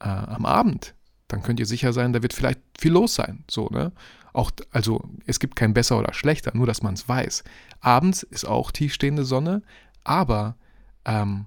äh, 0.01 0.09
am 0.09 0.47
Abend, 0.47 0.95
dann 1.29 1.43
könnt 1.43 1.61
ihr 1.61 1.67
sicher 1.67 1.93
sein, 1.93 2.13
da 2.13 2.23
wird 2.23 2.33
vielleicht 2.33 2.61
viel 2.79 2.93
los 2.93 3.15
sein. 3.15 3.45
So, 3.51 3.69
ne? 3.69 3.93
Auch, 4.33 4.51
also 4.71 5.03
es 5.27 5.39
gibt 5.39 5.57
kein 5.57 5.75
besser 5.75 5.99
oder 5.99 6.13
schlechter, 6.13 6.53
nur 6.55 6.67
dass 6.67 6.83
man 6.83 6.95
es 6.95 7.09
weiß. 7.09 7.45
Abends 7.81 8.23
ist 8.25 8.45
auch 8.45 8.73
tiefstehende 8.73 9.25
Sonne, 9.25 9.63
aber 10.03 10.57
ähm, 11.05 11.47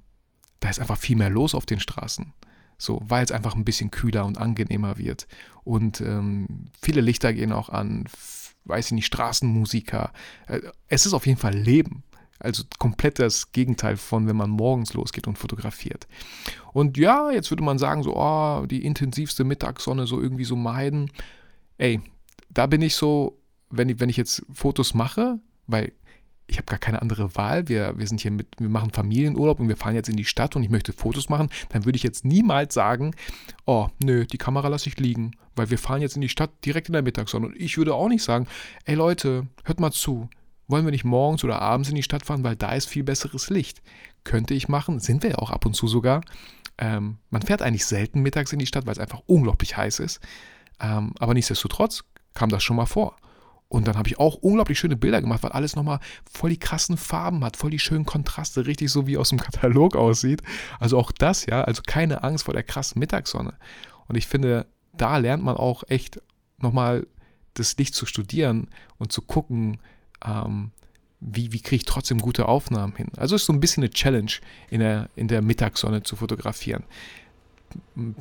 da 0.60 0.70
ist 0.70 0.80
einfach 0.80 0.98
viel 0.98 1.18
mehr 1.18 1.30
los 1.30 1.54
auf 1.54 1.66
den 1.66 1.80
Straßen. 1.80 2.34
So, 2.78 3.02
weil 3.06 3.24
es 3.24 3.32
einfach 3.32 3.56
ein 3.56 3.66
bisschen 3.66 3.92
kühler 3.92 4.26
und 4.26 4.38
angenehmer 4.38 4.98
wird. 4.98 5.28
Und 5.64 6.00
ähm, 6.00 6.70
viele 6.82 7.02
Lichter 7.02 7.34
gehen 7.34 7.52
auch 7.52 7.70
an, 7.70 8.06
weiß 8.66 8.88
ich 8.88 8.92
nicht, 8.92 9.08
Straßenmusiker. 9.08 10.14
Äh, 10.48 10.62
es 10.88 11.06
ist 11.06 11.14
auf 11.14 11.26
jeden 11.26 11.40
Fall 11.40 11.56
Leben. 11.56 12.04
Also 12.39 12.63
komplett 12.77 13.20
das 13.20 13.51
Gegenteil 13.51 13.98
von, 13.98 14.27
wenn 14.27 14.36
man 14.36 14.50
morgens 14.50 14.94
losgeht 14.94 15.27
und 15.27 15.38
fotografiert. 15.38 16.08
Und 16.74 16.98
ja, 16.98 17.32
jetzt 17.32 17.50
würde 17.50 17.63
man 17.63 17.79
sagen, 17.79 18.03
so, 18.03 18.15
oh, 18.15 18.65
die 18.65 18.86
intensivste 18.86 19.44
Mittagssonne 19.44 20.06
so 20.06 20.22
irgendwie 20.22 20.46
so 20.46 20.56
meiden. 20.56 21.12
Ey, 21.77 22.00
da 22.50 22.67
bin 22.67 22.82
ich 22.82 22.96
so, 22.96 23.39
wenn 23.70 23.89
ich, 23.89 24.00
wenn 24.00 24.10
ich 24.10 24.17
jetzt 24.17 24.46
Fotos 24.51 24.94
mache, 24.94 25.39
weil 25.65 25.94
ich 26.48 26.58
habe 26.58 26.65
gar 26.65 26.79
keine 26.79 27.01
andere 27.01 27.36
Wahl. 27.36 27.67
Wir, 27.67 27.98
wir 27.98 28.08
sind 28.08 28.22
hier 28.22 28.32
mit, 28.32 28.48
wir 28.58 28.70
machen 28.70 28.91
Familienurlaub 28.91 29.60
und 29.60 29.67
wir 29.67 29.75
fahren 29.75 29.96
jetzt 29.96 30.10
in 30.10 30.15
die 30.15 30.25
Stadt 30.25 30.56
und 30.56 30.63
ich 30.63 30.70
möchte 30.70 30.94
Fotos 30.94 31.29
machen, 31.29 31.50
dann 31.70 31.86
würde 31.86 31.98
ich 31.98 32.03
jetzt 32.03 32.25
niemals 32.25 32.74
sagen, 32.74 33.13
oh, 33.65 33.88
nö, 34.01 34.25
die 34.25 34.38
Kamera 34.38 34.70
lasse 34.70 34.88
ich 34.88 34.98
liegen, 34.98 35.32
weil 35.56 35.70
wir 35.70 35.77
fahren 35.77 36.01
jetzt 36.01 36.15
in 36.15 36.22
die 36.22 36.29
Stadt 36.29 36.51
direkt 36.65 36.88
in 36.88 36.94
der 36.94 37.01
Mittagssonne. 37.01 37.48
Und 37.48 37.58
ich 37.58 37.77
würde 37.77 37.94
auch 37.94 38.08
nicht 38.08 38.24
sagen, 38.24 38.48
ey 38.86 38.96
Leute, 38.96 39.48
hört 39.65 39.79
mal 39.79 39.91
zu, 39.91 40.29
wollen 40.67 40.86
wir 40.86 40.91
nicht 40.91 41.03
morgens 41.03 41.43
oder 41.43 41.62
abends 41.62 41.89
in 41.89 41.95
die 41.95 42.03
Stadt 42.03 42.25
fahren, 42.25 42.43
weil 42.43 42.55
da 42.55 42.74
ist 42.74 42.89
viel 42.89 43.03
besseres 43.03 43.50
Licht. 43.50 43.81
Könnte 44.24 44.53
ich 44.53 44.67
machen, 44.67 45.00
sind 45.00 45.24
wir 45.24 45.31
ja 45.31 45.38
auch 45.38 45.51
ab 45.51 45.65
und 45.65 45.74
zu 45.74 45.88
sogar. 45.88 46.21
Ähm, 46.77 47.17
man 47.29 47.41
fährt 47.41 47.62
eigentlich 47.62 47.86
selten 47.86 48.21
mittags 48.21 48.53
in 48.53 48.59
die 48.59 48.65
Stadt, 48.65 48.86
weil 48.86 48.93
es 48.93 49.00
einfach 49.00 49.21
unglaublich 49.25 49.77
heiß 49.77 50.00
ist. 50.00 50.19
Ähm, 50.79 51.13
aber 51.19 51.33
nichtsdestotrotz 51.33 52.03
kam 52.33 52.50
das 52.50 52.63
schon 52.63 52.75
mal 52.75 52.86
vor. 52.86 53.15
Und 53.69 53.88
dann 53.88 53.97
habe 53.97 54.07
ich 54.07 54.19
auch 54.19 54.36
unglaublich 54.36 54.79
schöne 54.79 54.95
Bilder 54.95 55.21
gemacht, 55.21 55.43
weil 55.43 55.51
alles 55.51 55.75
nochmal 55.75 56.00
voll 56.31 56.51
die 56.51 56.59
krassen 56.59 56.95
Farben 56.95 57.43
hat, 57.43 57.57
voll 57.57 57.71
die 57.71 57.79
schönen 57.79 58.05
Kontraste, 58.05 58.65
richtig 58.65 58.91
so 58.91 59.07
wie 59.07 59.17
aus 59.17 59.29
dem 59.29 59.39
Katalog 59.39 59.95
aussieht. 59.95 60.41
Also 60.79 60.97
auch 60.97 61.12
das, 61.12 61.45
ja, 61.45 61.63
also 61.63 61.81
keine 61.86 62.24
Angst 62.24 62.45
vor 62.45 62.53
der 62.53 62.63
krassen 62.63 63.00
Mittagssonne. 63.00 63.53
Und 64.07 64.15
ich 64.15 64.27
finde, 64.27 64.67
da 64.93 65.17
lernt 65.17 65.43
man 65.43 65.57
auch 65.57 65.83
echt 65.88 66.21
nochmal 66.59 67.07
das 67.55 67.75
Licht 67.77 67.93
zu 67.93 68.05
studieren 68.05 68.69
und 69.00 69.12
zu 69.12 69.21
gucken, 69.21 69.79
ähm, 70.25 70.71
wie, 71.19 71.51
wie 71.51 71.62
kriege 71.62 71.77
ich 71.77 71.86
trotzdem 71.86 72.19
gute 72.19 72.47
Aufnahmen 72.47 72.95
hin. 72.95 73.07
Also 73.17 73.36
ist 73.36 73.45
so 73.45 73.53
ein 73.53 73.59
bisschen 73.59 73.83
eine 73.83 73.91
Challenge, 73.91 74.31
in 74.69 74.79
der, 74.79 75.09
in 75.15 75.27
der 75.27 75.41
Mittagssonne 75.41 76.03
zu 76.03 76.15
fotografieren. 76.15 76.83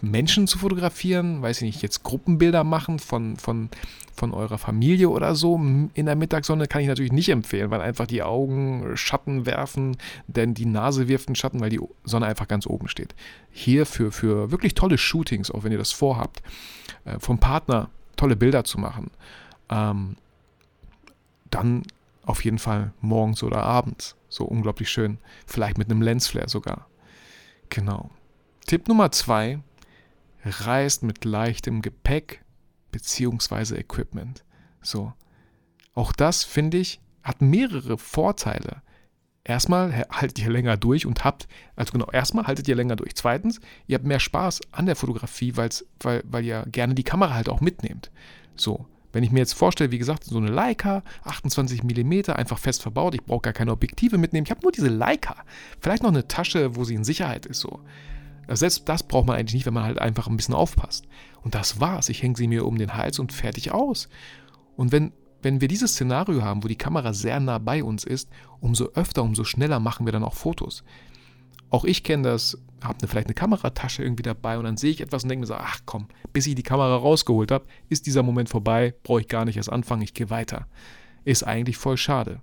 Menschen 0.00 0.48
zu 0.48 0.58
fotografieren, 0.58 1.40
weiß 1.40 1.58
ich 1.58 1.62
nicht, 1.62 1.82
jetzt 1.82 2.02
Gruppenbilder 2.02 2.64
machen 2.64 2.98
von, 2.98 3.36
von, 3.36 3.68
von 4.14 4.32
eurer 4.32 4.58
Familie 4.58 5.08
oder 5.08 5.34
so 5.34 5.56
in 5.56 6.06
der 6.06 6.16
Mittagssonne 6.16 6.66
kann 6.66 6.82
ich 6.82 6.88
natürlich 6.88 7.12
nicht 7.12 7.28
empfehlen, 7.28 7.70
weil 7.70 7.80
einfach 7.80 8.06
die 8.06 8.22
Augen 8.22 8.96
Schatten 8.96 9.46
werfen, 9.46 9.96
denn 10.26 10.54
die 10.54 10.66
Nase 10.66 11.06
wirft 11.08 11.28
einen 11.28 11.36
Schatten, 11.36 11.60
weil 11.60 11.70
die 11.70 11.80
Sonne 12.04 12.26
einfach 12.26 12.48
ganz 12.48 12.66
oben 12.66 12.88
steht. 12.88 13.14
Hier 13.50 13.86
für, 13.86 14.10
für 14.10 14.50
wirklich 14.50 14.74
tolle 14.74 14.98
Shootings, 14.98 15.50
auch 15.50 15.62
wenn 15.62 15.72
ihr 15.72 15.78
das 15.78 15.92
vorhabt, 15.92 16.42
äh, 17.04 17.18
vom 17.20 17.38
Partner 17.38 17.90
tolle 18.16 18.36
Bilder 18.36 18.64
zu 18.64 18.78
machen, 18.78 19.10
ähm, 19.70 20.16
dann 21.56 21.82
auf 22.22 22.44
jeden 22.44 22.58
Fall 22.58 22.92
morgens 23.00 23.42
oder 23.42 23.62
abends. 23.62 24.16
So 24.28 24.44
unglaublich 24.44 24.90
schön. 24.90 25.18
Vielleicht 25.46 25.78
mit 25.78 25.90
einem 25.90 26.02
Lensflare 26.02 26.48
sogar. 26.48 26.88
Genau. 27.68 28.10
Tipp 28.66 28.88
Nummer 28.88 29.12
zwei, 29.12 29.60
reist 30.44 31.02
mit 31.02 31.24
leichtem 31.24 31.82
Gepäck 31.82 32.44
bzw. 32.90 33.76
Equipment. 33.76 34.44
So. 34.82 35.12
Auch 35.94 36.12
das, 36.12 36.44
finde 36.44 36.78
ich, 36.78 37.00
hat 37.22 37.40
mehrere 37.40 37.96
Vorteile. 37.96 38.82
Erstmal 39.44 40.06
haltet 40.10 40.40
ihr 40.40 40.50
länger 40.50 40.76
durch 40.76 41.06
und 41.06 41.24
habt, 41.24 41.46
also 41.76 41.92
genau, 41.92 42.10
erstmal 42.10 42.46
haltet 42.48 42.66
ihr 42.66 42.74
länger 42.74 42.96
durch. 42.96 43.14
Zweitens, 43.14 43.60
ihr 43.86 43.94
habt 43.94 44.04
mehr 44.04 44.18
Spaß 44.18 44.60
an 44.72 44.86
der 44.86 44.96
Fotografie, 44.96 45.56
weil, 45.56 45.70
weil 46.02 46.44
ihr 46.44 46.64
gerne 46.66 46.94
die 46.94 47.04
Kamera 47.04 47.34
halt 47.34 47.48
auch 47.48 47.60
mitnehmt. 47.60 48.10
So. 48.56 48.86
Wenn 49.16 49.24
ich 49.24 49.32
mir 49.32 49.38
jetzt 49.38 49.54
vorstelle, 49.54 49.90
wie 49.92 49.98
gesagt, 49.98 50.24
so 50.24 50.36
eine 50.36 50.50
Leica, 50.50 51.02
28 51.24 51.82
mm, 51.82 52.32
einfach 52.32 52.58
fest 52.58 52.82
verbaut, 52.82 53.14
ich 53.14 53.24
brauche 53.24 53.40
gar 53.40 53.54
keine 53.54 53.72
Objektive 53.72 54.18
mitnehmen, 54.18 54.44
ich 54.44 54.50
habe 54.50 54.60
nur 54.60 54.72
diese 54.72 54.88
Leica. 54.88 55.36
Vielleicht 55.80 56.02
noch 56.02 56.10
eine 56.10 56.28
Tasche, 56.28 56.76
wo 56.76 56.84
sie 56.84 56.96
in 56.96 57.02
Sicherheit 57.02 57.46
ist, 57.46 57.60
so. 57.60 57.80
Selbst 58.46 58.86
das 58.90 59.04
braucht 59.04 59.26
man 59.26 59.38
eigentlich 59.38 59.54
nicht, 59.54 59.64
wenn 59.64 59.72
man 59.72 59.84
halt 59.84 59.98
einfach 59.98 60.26
ein 60.26 60.36
bisschen 60.36 60.54
aufpasst. 60.54 61.06
Und 61.42 61.54
das 61.54 61.80
war's. 61.80 62.10
Ich 62.10 62.22
hänge 62.22 62.36
sie 62.36 62.46
mir 62.46 62.66
um 62.66 62.76
den 62.76 62.92
Hals 62.92 63.18
und 63.18 63.32
fertig 63.32 63.72
aus. 63.72 64.10
Und 64.76 64.92
wenn, 64.92 65.14
wenn 65.40 65.62
wir 65.62 65.68
dieses 65.68 65.92
Szenario 65.92 66.42
haben, 66.42 66.62
wo 66.62 66.68
die 66.68 66.76
Kamera 66.76 67.14
sehr 67.14 67.40
nah 67.40 67.56
bei 67.56 67.82
uns 67.82 68.04
ist, 68.04 68.28
umso 68.60 68.90
öfter, 68.92 69.22
umso 69.22 69.44
schneller 69.44 69.80
machen 69.80 70.04
wir 70.04 70.12
dann 70.12 70.24
auch 70.24 70.34
Fotos. 70.34 70.84
Auch 71.70 71.84
ich 71.84 72.02
kenne 72.02 72.24
das, 72.24 72.58
habe 72.82 72.98
eine, 72.98 73.08
vielleicht 73.08 73.26
eine 73.26 73.34
Kameratasche 73.34 74.02
irgendwie 74.02 74.22
dabei 74.22 74.58
und 74.58 74.64
dann 74.64 74.76
sehe 74.76 74.90
ich 74.90 75.00
etwas 75.00 75.24
und 75.24 75.30
denke 75.30 75.40
mir 75.40 75.46
so, 75.46 75.54
ach 75.54 75.80
komm, 75.86 76.08
bis 76.32 76.46
ich 76.46 76.54
die 76.54 76.62
Kamera 76.62 76.96
rausgeholt 76.96 77.50
habe, 77.50 77.66
ist 77.88 78.06
dieser 78.06 78.22
Moment 78.22 78.48
vorbei, 78.48 78.94
brauche 79.02 79.20
ich 79.20 79.28
gar 79.28 79.44
nicht 79.44 79.56
erst 79.56 79.72
anfangen, 79.72 80.02
ich 80.02 80.14
gehe 80.14 80.30
weiter. 80.30 80.66
Ist 81.24 81.44
eigentlich 81.44 81.76
voll 81.76 81.96
schade. 81.96 82.40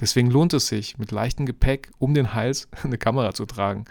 Deswegen 0.00 0.30
lohnt 0.30 0.52
es 0.52 0.68
sich, 0.68 0.98
mit 0.98 1.10
leichtem 1.10 1.46
Gepäck 1.46 1.90
um 1.98 2.14
den 2.14 2.34
Hals 2.34 2.68
eine 2.82 2.98
Kamera 2.98 3.32
zu 3.32 3.46
tragen. 3.46 3.84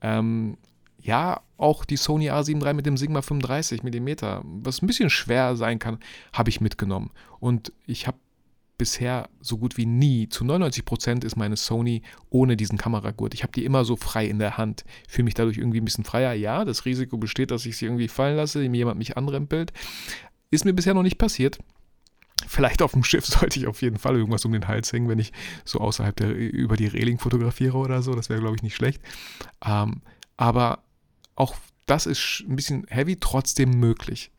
Ähm, 0.00 0.58
ja, 1.00 1.40
auch 1.56 1.84
die 1.84 1.96
Sony 1.96 2.30
A7 2.30 2.64
III 2.64 2.74
mit 2.74 2.86
dem 2.86 2.96
Sigma 2.96 3.22
35 3.22 3.82
mm, 3.82 4.08
was 4.62 4.82
ein 4.82 4.86
bisschen 4.86 5.10
schwer 5.10 5.56
sein 5.56 5.78
kann, 5.78 5.98
habe 6.32 6.50
ich 6.50 6.60
mitgenommen. 6.60 7.10
Und 7.40 7.72
ich 7.86 8.06
habe 8.06 8.18
bisher 8.78 9.28
so 9.40 9.58
gut 9.58 9.76
wie 9.76 9.86
nie, 9.86 10.28
zu 10.28 10.44
99 10.44 10.84
Prozent 10.84 11.24
ist 11.24 11.36
meine 11.36 11.56
Sony 11.56 12.02
ohne 12.30 12.56
diesen 12.56 12.78
Kameragurt. 12.78 13.34
Ich 13.34 13.42
habe 13.42 13.52
die 13.52 13.64
immer 13.64 13.84
so 13.84 13.96
frei 13.96 14.26
in 14.26 14.38
der 14.38 14.56
Hand, 14.56 14.84
fühle 15.08 15.24
mich 15.24 15.34
dadurch 15.34 15.58
irgendwie 15.58 15.80
ein 15.80 15.84
bisschen 15.84 16.04
freier. 16.04 16.32
Ja, 16.32 16.64
das 16.64 16.84
Risiko 16.84 17.18
besteht, 17.18 17.50
dass 17.50 17.66
ich 17.66 17.76
sie 17.76 17.86
irgendwie 17.86 18.08
fallen 18.08 18.36
lasse, 18.36 18.60
mir 18.60 18.76
jemand 18.76 18.98
mich 18.98 19.16
anrempelt. 19.16 19.72
Ist 20.50 20.64
mir 20.64 20.72
bisher 20.72 20.94
noch 20.94 21.02
nicht 21.02 21.18
passiert. 21.18 21.58
Vielleicht 22.46 22.80
auf 22.80 22.92
dem 22.92 23.02
Schiff 23.02 23.26
sollte 23.26 23.58
ich 23.58 23.66
auf 23.66 23.82
jeden 23.82 23.98
Fall 23.98 24.16
irgendwas 24.16 24.44
um 24.44 24.52
den 24.52 24.68
Hals 24.68 24.92
hängen, 24.92 25.08
wenn 25.08 25.18
ich 25.18 25.32
so 25.64 25.80
außerhalb 25.80 26.14
der, 26.14 26.32
über 26.32 26.76
die 26.76 26.86
Reling 26.86 27.18
fotografiere 27.18 27.76
oder 27.76 28.00
so. 28.00 28.14
Das 28.14 28.28
wäre, 28.28 28.40
glaube 28.40 28.56
ich, 28.56 28.62
nicht 28.62 28.76
schlecht. 28.76 29.02
Ähm, 29.64 30.02
aber 30.36 30.84
auch 31.34 31.56
das 31.86 32.06
ist 32.06 32.44
ein 32.48 32.54
bisschen 32.54 32.86
heavy, 32.88 33.16
trotzdem 33.16 33.70
möglich. 33.70 34.30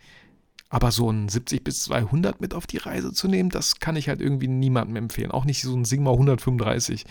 Aber 0.70 0.92
so 0.92 1.12
ein 1.12 1.30
70 1.30 1.64
bis 1.64 1.84
200 1.84 2.42
mit 2.42 2.54
auf 2.54 2.68
die 2.68 2.78
Reise 2.78 3.12
zu 3.12 3.28
nehmen, 3.28 3.50
das 3.50 3.80
kann 3.80 3.96
ich 3.96 4.08
halt 4.08 4.22
irgendwie 4.22 4.48
niemandem 4.48 4.96
empfehlen. 4.98 5.32
Auch 5.32 5.46
nicht 5.46 5.62
so 5.62 5.76
ein 5.76 5.86
Sigma 5.86 6.12
135. 6.12 7.06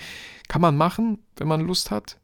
Kann 0.46 0.60
man 0.60 0.76
machen, 0.76 1.18
wenn 1.36 1.48
man 1.48 1.60
Lust 1.60 1.90
hat 1.90 2.18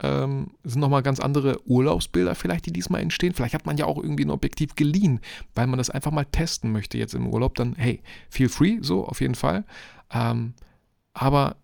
ähm, 0.00 0.52
sind 0.62 0.80
nochmal 0.80 1.02
ganz 1.02 1.20
andere 1.20 1.60
Urlaubsbilder 1.66 2.34
vielleicht, 2.34 2.66
die 2.66 2.72
diesmal 2.72 3.00
entstehen. 3.00 3.34
Vielleicht 3.34 3.54
hat 3.54 3.66
man 3.66 3.76
ja 3.76 3.86
auch 3.86 3.98
irgendwie 3.98 4.24
ein 4.24 4.30
Objektiv 4.30 4.74
geliehen, 4.76 5.20
weil 5.54 5.66
man 5.66 5.78
das 5.78 5.90
einfach 5.90 6.12
mal 6.12 6.24
testen 6.24 6.72
möchte 6.72 6.98
jetzt 6.98 7.14
im 7.14 7.26
Urlaub. 7.26 7.56
Dann, 7.56 7.74
hey, 7.76 8.00
feel 8.30 8.48
free, 8.48 8.78
so 8.80 9.06
auf 9.06 9.20
jeden 9.20 9.34
Fall. 9.34 9.64
Ähm, 10.12 10.54
aber 11.14 11.56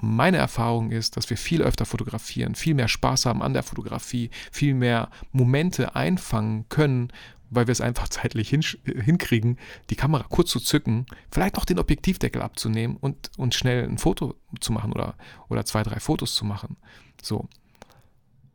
meine 0.00 0.36
Erfahrung 0.36 0.90
ist, 0.90 1.16
dass 1.16 1.30
wir 1.30 1.36
viel 1.36 1.62
öfter 1.62 1.86
fotografieren, 1.86 2.54
viel 2.54 2.74
mehr 2.74 2.88
Spaß 2.88 3.24
haben 3.24 3.42
an 3.42 3.54
der 3.54 3.62
Fotografie, 3.62 4.30
viel 4.52 4.74
mehr 4.74 5.08
Momente 5.32 5.94
einfangen 5.94 6.68
können, 6.68 7.12
weil 7.50 7.66
wir 7.66 7.72
es 7.72 7.80
einfach 7.80 8.08
zeitlich 8.08 8.48
hin, 8.48 8.62
hinkriegen, 8.84 9.58
die 9.90 9.96
Kamera 9.96 10.24
kurz 10.28 10.50
zu 10.50 10.60
zücken, 10.60 11.06
vielleicht 11.30 11.56
noch 11.56 11.64
den 11.64 11.78
Objektivdeckel 11.78 12.42
abzunehmen 12.42 12.96
und, 12.96 13.30
und 13.36 13.54
schnell 13.54 13.84
ein 13.84 13.98
Foto 13.98 14.34
zu 14.60 14.72
machen 14.72 14.92
oder, 14.92 15.14
oder 15.48 15.64
zwei, 15.64 15.82
drei 15.82 16.00
Fotos 16.00 16.34
zu 16.34 16.44
machen. 16.44 16.76
So. 17.22 17.48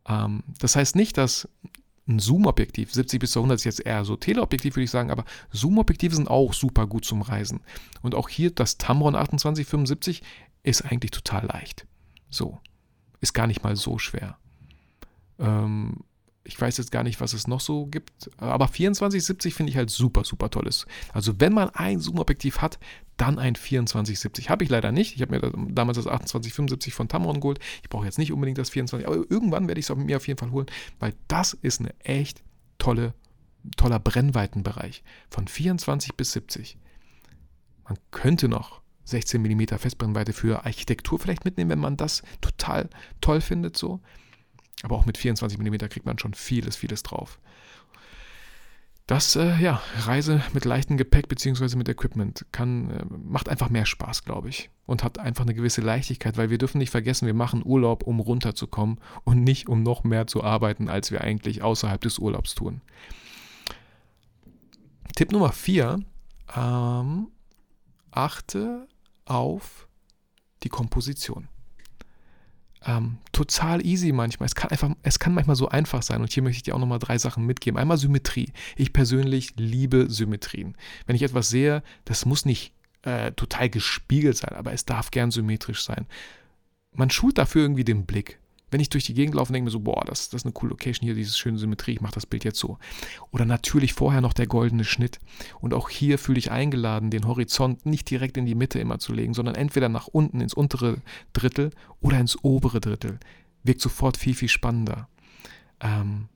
Ähm, 0.07 0.43
das 0.59 0.75
heißt 0.75 0.95
nicht, 0.95 1.17
dass 1.17 1.47
ein 2.07 2.19
Zoom-Objektiv, 2.19 2.93
70 2.93 3.19
bis 3.19 3.37
100 3.37 3.55
ist 3.55 3.63
jetzt 3.63 3.85
eher 3.85 4.03
so 4.03 4.15
Teleobjektiv, 4.15 4.75
würde 4.75 4.83
ich 4.83 4.91
sagen, 4.91 5.11
aber 5.11 5.25
Zoom-Objektive 5.51 6.15
sind 6.15 6.29
auch 6.29 6.53
super 6.53 6.87
gut 6.87 7.05
zum 7.05 7.21
Reisen. 7.21 7.61
Und 8.01 8.15
auch 8.15 8.27
hier 8.27 8.51
das 8.51 8.77
Tamron 8.77 9.13
2875 9.13 10.23
ist 10.63 10.83
eigentlich 10.83 11.11
total 11.11 11.45
leicht. 11.45 11.87
So. 12.29 12.59
Ist 13.19 13.33
gar 13.33 13.47
nicht 13.47 13.63
mal 13.63 13.75
so 13.75 13.99
schwer. 13.99 14.37
Ähm, 15.39 16.03
Ich 16.43 16.59
weiß 16.59 16.77
jetzt 16.77 16.91
gar 16.91 17.03
nicht, 17.03 17.21
was 17.21 17.33
es 17.33 17.47
noch 17.47 17.59
so 17.59 17.85
gibt, 17.85 18.31
aber 18.37 18.65
2470 18.65 19.53
finde 19.53 19.71
ich 19.71 19.77
halt 19.77 19.91
super, 19.91 20.23
super 20.23 20.49
tolles. 20.49 20.87
Also 21.13 21.39
wenn 21.39 21.53
man 21.53 21.69
ein 21.69 21.99
Zoom-Objektiv 21.99 22.61
hat, 22.61 22.79
dann 23.17 23.37
ein 23.37 23.53
2470. 23.53 24.49
Habe 24.49 24.63
ich 24.63 24.69
leider 24.71 24.91
nicht. 24.91 25.15
Ich 25.15 25.21
habe 25.21 25.39
mir 25.39 25.51
damals 25.71 25.97
das 25.97 26.05
2875 26.05 26.93
von 26.95 27.07
Tamron 27.07 27.39
geholt. 27.39 27.59
Ich 27.83 27.89
brauche 27.89 28.05
jetzt 28.05 28.17
nicht 28.17 28.31
unbedingt 28.31 28.57
das 28.57 28.71
24, 28.71 29.07
aber 29.07 29.17
irgendwann 29.29 29.67
werde 29.67 29.79
ich 29.79 29.87
es 29.87 29.95
mir 29.95 30.17
auf 30.17 30.27
jeden 30.27 30.39
Fall 30.39 30.51
holen, 30.51 30.65
weil 30.99 31.13
das 31.27 31.53
ist 31.53 31.79
eine 31.79 31.93
echt 31.99 32.41
tolle, 32.79 33.13
toller 33.77 33.99
Brennweitenbereich 33.99 35.03
von 35.29 35.47
24 35.47 36.15
bis 36.15 36.31
70. 36.31 36.79
Man 37.83 37.97
könnte 38.09 38.47
noch 38.47 38.81
16 39.03 39.41
mm 39.41 39.77
Festbrennweite 39.77 40.33
für 40.33 40.65
Architektur 40.65 41.19
vielleicht 41.19 41.45
mitnehmen, 41.45 41.69
wenn 41.69 41.79
man 41.79 41.97
das 41.97 42.23
total 42.39 42.89
toll 43.19 43.41
findet 43.41 43.77
so. 43.77 43.99
Aber 44.83 44.95
auch 44.95 45.05
mit 45.05 45.17
24 45.17 45.59
mm 45.59 45.75
kriegt 45.89 46.05
man 46.05 46.17
schon 46.17 46.33
vieles, 46.33 46.75
vieles 46.75 47.03
drauf. 47.03 47.39
Das, 49.11 49.35
äh, 49.35 49.57
ja, 49.57 49.81
Reise 49.97 50.41
mit 50.53 50.63
leichtem 50.63 50.95
Gepäck 50.95 51.27
bzw. 51.27 51.75
mit 51.75 51.89
Equipment 51.89 52.45
kann, 52.53 52.89
äh, 52.91 53.03
macht 53.09 53.49
einfach 53.49 53.69
mehr 53.69 53.85
Spaß, 53.85 54.23
glaube 54.23 54.47
ich. 54.47 54.69
Und 54.85 55.03
hat 55.03 55.19
einfach 55.19 55.43
eine 55.43 55.53
gewisse 55.53 55.81
Leichtigkeit, 55.81 56.37
weil 56.37 56.49
wir 56.49 56.57
dürfen 56.57 56.77
nicht 56.77 56.91
vergessen, 56.91 57.25
wir 57.25 57.33
machen 57.33 57.61
Urlaub, 57.65 58.03
um 58.03 58.21
runterzukommen 58.21 58.99
und 59.25 59.43
nicht, 59.43 59.67
um 59.67 59.83
noch 59.83 60.05
mehr 60.05 60.27
zu 60.27 60.43
arbeiten, 60.43 60.87
als 60.87 61.11
wir 61.11 61.21
eigentlich 61.21 61.61
außerhalb 61.61 61.99
des 61.99 62.19
Urlaubs 62.19 62.55
tun. 62.55 62.79
Tipp 65.15 65.33
Nummer 65.33 65.51
4. 65.51 65.99
Ähm, 66.55 67.27
achte 68.11 68.87
auf 69.25 69.89
die 70.63 70.69
Komposition 70.69 71.49
ähm, 72.85 73.17
total 73.31 73.85
easy 73.85 74.11
manchmal. 74.11 74.47
Es 74.47 74.55
kann 74.55 74.71
einfach, 74.71 74.91
es 75.03 75.19
kann 75.19 75.33
manchmal 75.33 75.55
so 75.55 75.69
einfach 75.69 76.01
sein. 76.01 76.21
Und 76.21 76.31
hier 76.31 76.43
möchte 76.43 76.57
ich 76.57 76.63
dir 76.63 76.75
auch 76.75 76.79
nochmal 76.79 76.99
drei 76.99 77.17
Sachen 77.17 77.45
mitgeben. 77.45 77.79
Einmal 77.79 77.97
Symmetrie. 77.97 78.51
Ich 78.75 78.93
persönlich 78.93 79.53
liebe 79.57 80.09
Symmetrien. 80.09 80.75
Wenn 81.05 81.15
ich 81.15 81.23
etwas 81.23 81.49
sehe, 81.49 81.83
das 82.05 82.25
muss 82.25 82.45
nicht 82.45 82.73
äh, 83.03 83.31
total 83.33 83.69
gespiegelt 83.69 84.37
sein, 84.37 84.55
aber 84.55 84.73
es 84.73 84.85
darf 84.85 85.11
gern 85.11 85.31
symmetrisch 85.31 85.83
sein. 85.83 86.07
Man 86.93 87.09
schult 87.09 87.37
dafür 87.37 87.61
irgendwie 87.61 87.83
den 87.83 88.05
Blick 88.05 88.40
wenn 88.71 88.79
ich 88.79 88.89
durch 88.89 89.05
die 89.05 89.13
Gegend 89.13 89.35
laufe 89.35 89.49
und 89.49 89.53
denke 89.53 89.65
mir 89.65 89.71
so, 89.71 89.81
boah, 89.81 90.03
das, 90.05 90.29
das 90.29 90.41
ist 90.41 90.45
eine 90.45 90.53
coole 90.53 90.71
Location 90.71 91.05
hier, 91.05 91.13
diese 91.13 91.37
schöne 91.37 91.57
Symmetrie, 91.57 91.93
ich 91.93 92.01
mache 92.01 92.15
das 92.15 92.25
Bild 92.25 92.43
jetzt 92.43 92.59
so. 92.59 92.77
Oder 93.31 93.45
natürlich 93.45 93.93
vorher 93.93 94.21
noch 94.21 94.33
der 94.33 94.47
goldene 94.47 94.85
Schnitt. 94.85 95.19
Und 95.59 95.73
auch 95.73 95.89
hier 95.89 96.17
fühle 96.17 96.39
ich 96.39 96.51
eingeladen, 96.51 97.11
den 97.11 97.27
Horizont 97.27 97.85
nicht 97.85 98.09
direkt 98.09 98.37
in 98.37 98.45
die 98.45 98.55
Mitte 98.55 98.79
immer 98.79 98.99
zu 98.99 99.13
legen, 99.13 99.33
sondern 99.33 99.55
entweder 99.55 99.89
nach 99.89 100.07
unten 100.07 100.41
ins 100.41 100.53
untere 100.53 101.01
Drittel 101.33 101.71
oder 101.99 102.19
ins 102.19 102.43
obere 102.43 102.79
Drittel. 102.79 103.19
Wirkt 103.63 103.81
sofort 103.81 104.17
viel, 104.17 104.33
viel 104.33 104.49
spannender. 104.49 105.07
Ähm, 105.81 106.29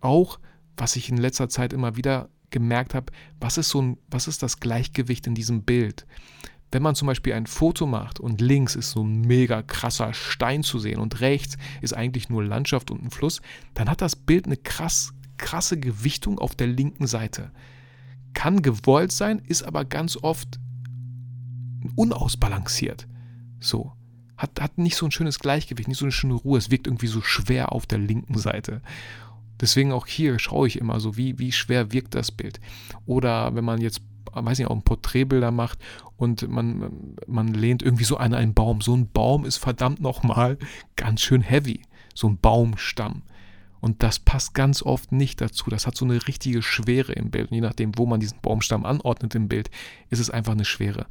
auch, 0.00 0.38
was 0.76 0.96
ich 0.96 1.08
in 1.08 1.16
letzter 1.16 1.48
Zeit 1.48 1.72
immer 1.72 1.96
wieder 1.96 2.28
gemerkt 2.50 2.94
habe, 2.94 3.12
was 3.40 3.58
ist 3.58 3.70
so 3.70 3.82
ein, 3.82 3.98
was 4.10 4.28
ist 4.28 4.42
das 4.42 4.60
Gleichgewicht 4.60 5.26
in 5.26 5.34
diesem 5.34 5.62
Bild? 5.62 6.06
Wenn 6.70 6.82
man 6.82 6.94
zum 6.94 7.06
Beispiel 7.06 7.32
ein 7.32 7.46
Foto 7.46 7.86
macht 7.86 8.20
und 8.20 8.40
links 8.40 8.74
ist 8.74 8.90
so 8.90 9.02
ein 9.02 9.22
mega 9.22 9.62
krasser 9.62 10.12
Stein 10.12 10.62
zu 10.62 10.78
sehen 10.78 10.98
und 10.98 11.20
rechts 11.20 11.56
ist 11.80 11.94
eigentlich 11.94 12.28
nur 12.28 12.44
Landschaft 12.44 12.90
und 12.90 13.02
ein 13.02 13.10
Fluss, 13.10 13.40
dann 13.74 13.88
hat 13.88 14.02
das 14.02 14.16
Bild 14.16 14.46
eine 14.46 14.56
krass, 14.56 15.14
krasse 15.38 15.78
Gewichtung 15.78 16.38
auf 16.38 16.54
der 16.54 16.66
linken 16.66 17.06
Seite. 17.06 17.50
Kann 18.34 18.62
gewollt 18.62 19.12
sein, 19.12 19.38
ist 19.38 19.62
aber 19.62 19.84
ganz 19.84 20.16
oft 20.16 20.60
unausbalanciert. 21.96 23.08
So. 23.60 23.92
Hat, 24.36 24.60
hat 24.60 24.78
nicht 24.78 24.94
so 24.94 25.06
ein 25.06 25.10
schönes 25.10 25.40
Gleichgewicht, 25.40 25.88
nicht 25.88 25.98
so 25.98 26.04
eine 26.04 26.12
schöne 26.12 26.34
Ruhe. 26.34 26.58
Es 26.58 26.70
wirkt 26.70 26.86
irgendwie 26.86 27.08
so 27.08 27.22
schwer 27.22 27.72
auf 27.72 27.86
der 27.86 27.98
linken 27.98 28.38
Seite. 28.38 28.82
Deswegen 29.60 29.90
auch 29.90 30.06
hier 30.06 30.38
schaue 30.38 30.68
ich 30.68 30.78
immer 30.78 31.00
so, 31.00 31.16
wie, 31.16 31.38
wie 31.38 31.50
schwer 31.50 31.92
wirkt 31.92 32.14
das 32.14 32.30
Bild. 32.30 32.60
Oder 33.06 33.54
wenn 33.56 33.64
man 33.64 33.80
jetzt 33.80 34.00
weiß 34.34 34.58
nicht, 34.58 34.68
auch 34.68 34.74
ein 34.74 34.82
Porträtbilder 34.82 35.50
macht 35.50 35.78
und 36.16 36.48
man, 36.48 37.16
man 37.26 37.48
lehnt 37.48 37.82
irgendwie 37.82 38.04
so 38.04 38.16
an 38.16 38.34
einen 38.34 38.54
Baum. 38.54 38.80
So 38.80 38.94
ein 38.94 39.10
Baum 39.10 39.44
ist 39.44 39.58
verdammt 39.58 40.00
nochmal 40.00 40.58
ganz 40.96 41.20
schön 41.20 41.42
heavy. 41.42 41.82
So 42.14 42.28
ein 42.28 42.38
Baumstamm. 42.38 43.22
Und 43.80 44.02
das 44.02 44.18
passt 44.18 44.54
ganz 44.54 44.82
oft 44.82 45.12
nicht 45.12 45.40
dazu. 45.40 45.70
Das 45.70 45.86
hat 45.86 45.96
so 45.96 46.04
eine 46.04 46.26
richtige 46.26 46.62
Schwere 46.62 47.12
im 47.12 47.30
Bild. 47.30 47.50
Und 47.50 47.54
je 47.54 47.60
nachdem, 47.60 47.96
wo 47.96 48.06
man 48.06 48.20
diesen 48.20 48.40
Baumstamm 48.40 48.84
anordnet 48.84 49.34
im 49.34 49.48
Bild, 49.48 49.70
ist 50.10 50.18
es 50.18 50.30
einfach 50.30 50.52
eine 50.52 50.64
Schwere. 50.64 51.06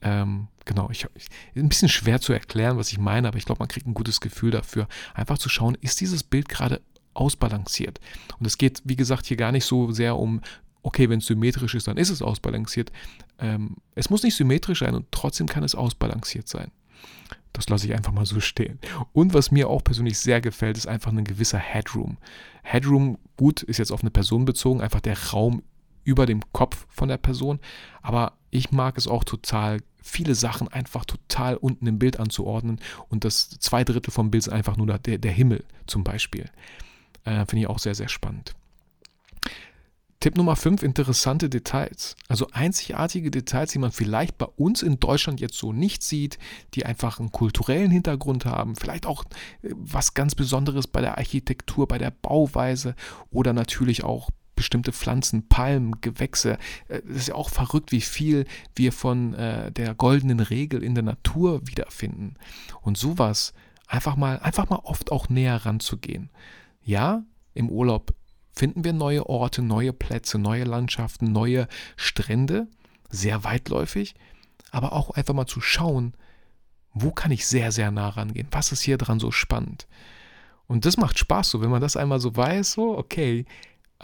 Ähm, 0.00 0.48
genau, 0.64 0.88
ich, 0.90 1.06
ich, 1.14 1.26
ein 1.56 1.68
bisschen 1.68 1.88
schwer 1.88 2.20
zu 2.20 2.32
erklären, 2.32 2.78
was 2.78 2.92
ich 2.92 2.98
meine, 2.98 3.28
aber 3.28 3.36
ich 3.36 3.44
glaube, 3.44 3.58
man 3.58 3.68
kriegt 3.68 3.86
ein 3.86 3.94
gutes 3.94 4.20
Gefühl 4.20 4.52
dafür, 4.52 4.86
einfach 5.12 5.38
zu 5.38 5.48
schauen, 5.48 5.76
ist 5.80 6.00
dieses 6.00 6.22
Bild 6.22 6.48
gerade 6.48 6.80
ausbalanciert. 7.14 8.00
Und 8.38 8.46
es 8.46 8.58
geht, 8.58 8.80
wie 8.84 8.96
gesagt, 8.96 9.26
hier 9.26 9.36
gar 9.36 9.52
nicht 9.52 9.64
so 9.64 9.90
sehr 9.90 10.16
um 10.16 10.40
okay, 10.88 11.10
wenn 11.10 11.18
es 11.18 11.26
symmetrisch 11.26 11.74
ist, 11.74 11.86
dann 11.86 11.98
ist 11.98 12.08
es 12.08 12.22
ausbalanciert. 12.22 12.90
Ähm, 13.38 13.76
es 13.94 14.08
muss 14.08 14.22
nicht 14.22 14.34
symmetrisch 14.34 14.80
sein 14.80 14.94
und 14.94 15.06
trotzdem 15.10 15.46
kann 15.46 15.62
es 15.62 15.74
ausbalanciert 15.74 16.48
sein. 16.48 16.70
Das 17.52 17.68
lasse 17.68 17.86
ich 17.86 17.94
einfach 17.94 18.12
mal 18.12 18.24
so 18.24 18.40
stehen. 18.40 18.78
Und 19.12 19.34
was 19.34 19.50
mir 19.50 19.68
auch 19.68 19.84
persönlich 19.84 20.18
sehr 20.18 20.40
gefällt, 20.40 20.78
ist 20.78 20.88
einfach 20.88 21.12
ein 21.12 21.24
gewisser 21.24 21.58
Headroom. 21.58 22.16
Headroom, 22.62 23.18
gut, 23.36 23.62
ist 23.62 23.78
jetzt 23.78 23.92
auf 23.92 24.00
eine 24.00 24.10
Person 24.10 24.46
bezogen, 24.46 24.80
einfach 24.80 25.00
der 25.00 25.18
Raum 25.30 25.62
über 26.04 26.24
dem 26.24 26.40
Kopf 26.52 26.86
von 26.88 27.08
der 27.08 27.18
Person. 27.18 27.60
Aber 28.00 28.32
ich 28.50 28.70
mag 28.70 28.96
es 28.96 29.06
auch 29.06 29.24
total, 29.24 29.80
viele 30.02 30.34
Sachen 30.34 30.68
einfach 30.68 31.04
total 31.04 31.56
unten 31.56 31.86
im 31.86 31.98
Bild 31.98 32.18
anzuordnen 32.18 32.80
und 33.10 33.24
das 33.24 33.50
zwei 33.50 33.84
Drittel 33.84 34.10
vom 34.10 34.30
Bild 34.30 34.44
ist 34.44 34.52
einfach 34.52 34.78
nur 34.78 34.86
der, 34.86 35.18
der 35.18 35.32
Himmel 35.32 35.64
zum 35.86 36.02
Beispiel. 36.02 36.48
Äh, 37.24 37.44
Finde 37.44 37.58
ich 37.58 37.66
auch 37.66 37.78
sehr, 37.78 37.94
sehr 37.94 38.08
spannend. 38.08 38.54
Tipp 40.20 40.36
Nummer 40.36 40.56
5, 40.56 40.82
interessante 40.82 41.48
Details. 41.48 42.16
Also 42.26 42.48
einzigartige 42.50 43.30
Details, 43.30 43.70
die 43.70 43.78
man 43.78 43.92
vielleicht 43.92 44.36
bei 44.36 44.46
uns 44.46 44.82
in 44.82 44.98
Deutschland 44.98 45.40
jetzt 45.40 45.56
so 45.56 45.72
nicht 45.72 46.02
sieht, 46.02 46.40
die 46.74 46.84
einfach 46.84 47.20
einen 47.20 47.30
kulturellen 47.30 47.92
Hintergrund 47.92 48.44
haben, 48.44 48.74
vielleicht 48.74 49.06
auch 49.06 49.24
äh, 49.62 49.70
was 49.76 50.14
ganz 50.14 50.34
Besonderes 50.34 50.88
bei 50.88 51.00
der 51.00 51.18
Architektur, 51.18 51.86
bei 51.86 51.98
der 51.98 52.10
Bauweise 52.10 52.96
oder 53.30 53.52
natürlich 53.52 54.02
auch 54.02 54.30
bestimmte 54.56 54.90
Pflanzen, 54.90 55.46
Palmen, 55.48 56.00
Gewächse. 56.00 56.58
Es 56.88 56.98
äh, 56.98 57.08
ist 57.10 57.28
ja 57.28 57.36
auch 57.36 57.48
verrückt, 57.48 57.92
wie 57.92 58.00
viel 58.00 58.44
wir 58.74 58.90
von 58.90 59.34
äh, 59.34 59.70
der 59.70 59.94
goldenen 59.94 60.40
Regel 60.40 60.82
in 60.82 60.96
der 60.96 61.04
Natur 61.04 61.64
wiederfinden. 61.68 62.34
Und 62.80 62.98
sowas 62.98 63.54
einfach 63.86 64.16
mal, 64.16 64.40
einfach 64.40 64.68
mal 64.68 64.80
oft 64.82 65.12
auch 65.12 65.28
näher 65.28 65.64
ranzugehen. 65.64 66.30
Ja, 66.82 67.22
im 67.54 67.70
Urlaub 67.70 68.14
finden 68.58 68.82
wir 68.84 68.92
neue 68.92 69.26
Orte, 69.26 69.62
neue 69.62 69.92
Plätze, 69.92 70.38
neue 70.38 70.64
Landschaften, 70.64 71.30
neue 71.30 71.68
Strände, 71.96 72.66
sehr 73.08 73.44
weitläufig, 73.44 74.14
aber 74.72 74.92
auch 74.92 75.10
einfach 75.10 75.34
mal 75.34 75.46
zu 75.46 75.60
schauen, 75.60 76.14
wo 76.92 77.12
kann 77.12 77.30
ich 77.30 77.46
sehr, 77.46 77.70
sehr 77.70 77.90
nah 77.90 78.08
rangehen? 78.08 78.48
Was 78.50 78.72
ist 78.72 78.82
hier 78.82 78.98
dran 78.98 79.20
so 79.20 79.30
spannend? 79.30 79.86
Und 80.66 80.84
das 80.84 80.96
macht 80.96 81.18
Spaß, 81.18 81.50
so 81.50 81.60
wenn 81.60 81.70
man 81.70 81.80
das 81.80 81.96
einmal 81.96 82.18
so 82.18 82.36
weiß, 82.36 82.72
so, 82.72 82.98
okay, 82.98 83.46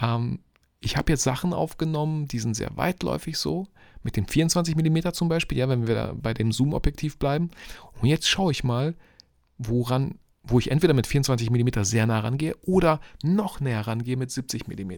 ähm, 0.00 0.38
ich 0.80 0.96
habe 0.96 1.10
jetzt 1.10 1.24
Sachen 1.24 1.52
aufgenommen, 1.52 2.28
die 2.28 2.38
sind 2.38 2.54
sehr 2.54 2.76
weitläufig 2.76 3.36
so, 3.36 3.66
mit 4.02 4.16
dem 4.16 4.28
24 4.28 4.76
mm 4.76 5.12
zum 5.12 5.28
Beispiel, 5.28 5.58
ja, 5.58 5.68
wenn 5.68 5.88
wir 5.88 6.14
bei 6.14 6.32
dem 6.32 6.52
Zoom-Objektiv 6.52 7.18
bleiben. 7.18 7.50
Und 8.00 8.08
jetzt 8.08 8.28
schaue 8.28 8.52
ich 8.52 8.62
mal, 8.62 8.94
woran 9.58 10.18
wo 10.44 10.58
ich 10.58 10.70
entweder 10.70 10.94
mit 10.94 11.06
24 11.06 11.50
mm 11.50 11.82
sehr 11.82 12.06
nah 12.06 12.20
rangehe 12.20 12.54
oder 12.62 13.00
noch 13.22 13.60
näher 13.60 13.86
rangehe 13.86 14.16
mit 14.16 14.30
70 14.30 14.68
mm. 14.68 14.92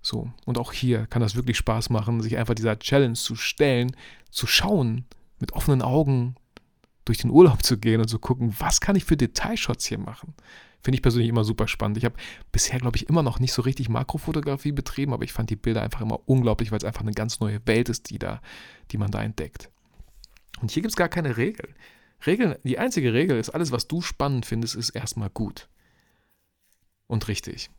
So, 0.00 0.32
und 0.46 0.58
auch 0.58 0.72
hier 0.72 1.06
kann 1.06 1.22
das 1.22 1.36
wirklich 1.36 1.56
Spaß 1.58 1.90
machen, 1.90 2.20
sich 2.22 2.36
einfach 2.36 2.54
dieser 2.54 2.78
Challenge 2.78 3.14
zu 3.14 3.36
stellen, 3.36 3.94
zu 4.30 4.46
schauen, 4.46 5.04
mit 5.38 5.52
offenen 5.52 5.82
Augen 5.82 6.34
durch 7.04 7.18
den 7.18 7.30
Urlaub 7.30 7.62
zu 7.62 7.78
gehen 7.78 8.00
und 8.00 8.08
zu 8.08 8.18
gucken, 8.18 8.54
was 8.58 8.80
kann 8.80 8.96
ich 8.96 9.04
für 9.04 9.16
Detailshots 9.16 9.86
hier 9.86 9.98
machen. 9.98 10.34
Finde 10.82 10.96
ich 10.96 11.02
persönlich 11.02 11.28
immer 11.28 11.44
super 11.44 11.68
spannend. 11.68 11.96
Ich 11.98 12.04
habe 12.04 12.16
bisher, 12.50 12.80
glaube 12.80 12.96
ich, 12.96 13.08
immer 13.08 13.22
noch 13.22 13.38
nicht 13.38 13.52
so 13.52 13.62
richtig 13.62 13.88
Makrofotografie 13.88 14.72
betrieben, 14.72 15.12
aber 15.12 15.22
ich 15.22 15.32
fand 15.32 15.50
die 15.50 15.56
Bilder 15.56 15.82
einfach 15.82 16.00
immer 16.00 16.20
unglaublich, 16.26 16.72
weil 16.72 16.78
es 16.78 16.84
einfach 16.84 17.02
eine 17.02 17.12
ganz 17.12 17.38
neue 17.38 17.64
Welt 17.66 17.88
ist, 17.88 18.10
die, 18.10 18.18
da, 18.18 18.40
die 18.90 18.98
man 18.98 19.12
da 19.12 19.22
entdeckt. 19.22 19.70
Und 20.60 20.72
hier 20.72 20.82
gibt 20.82 20.92
es 20.92 20.96
gar 20.96 21.08
keine 21.08 21.36
Regel. 21.36 21.68
Regeln, 22.26 22.56
die 22.64 22.78
einzige 22.78 23.12
Regel 23.12 23.38
ist, 23.38 23.50
alles, 23.50 23.72
was 23.72 23.88
du 23.88 24.00
spannend 24.00 24.46
findest, 24.46 24.74
ist 24.74 24.90
erstmal 24.90 25.30
gut. 25.30 25.68
Und 27.06 27.28
richtig. 27.28 27.70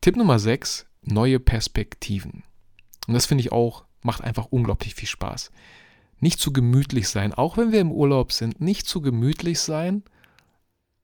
Tipp 0.00 0.16
Nummer 0.16 0.38
6, 0.38 0.86
neue 1.02 1.40
Perspektiven. 1.40 2.44
Und 3.06 3.14
das 3.14 3.26
finde 3.26 3.42
ich 3.42 3.52
auch, 3.52 3.84
macht 4.02 4.22
einfach 4.22 4.46
unglaublich 4.46 4.94
viel 4.94 5.08
Spaß. 5.08 5.50
Nicht 6.20 6.40
zu 6.40 6.52
gemütlich 6.52 7.08
sein, 7.08 7.32
auch 7.32 7.56
wenn 7.56 7.72
wir 7.72 7.80
im 7.80 7.92
Urlaub 7.92 8.32
sind, 8.32 8.60
nicht 8.60 8.86
zu 8.86 9.00
gemütlich 9.00 9.60
sein, 9.60 10.02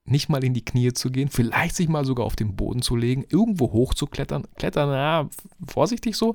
nicht 0.05 0.29
mal 0.29 0.45
in 0.45 0.55
die 0.55 0.65
Knie 0.65 0.93
zu 0.93 1.11
gehen, 1.11 1.29
vielleicht 1.29 1.77
sich 1.77 1.89
mal 1.89 2.05
sogar 2.05 2.27
auf 2.27 2.37
den 2.37 2.57
Boden 2.57 2.83
zu 2.83 2.95
legen, 2.97 3.25
irgendwo 3.29 3.73
hoch 3.73 3.95
zu 3.95 4.07
klettern, 4.07 4.47
klettern, 4.57 4.91
ja, 4.91 5.29
vorsichtig 5.67 6.17
so, 6.17 6.35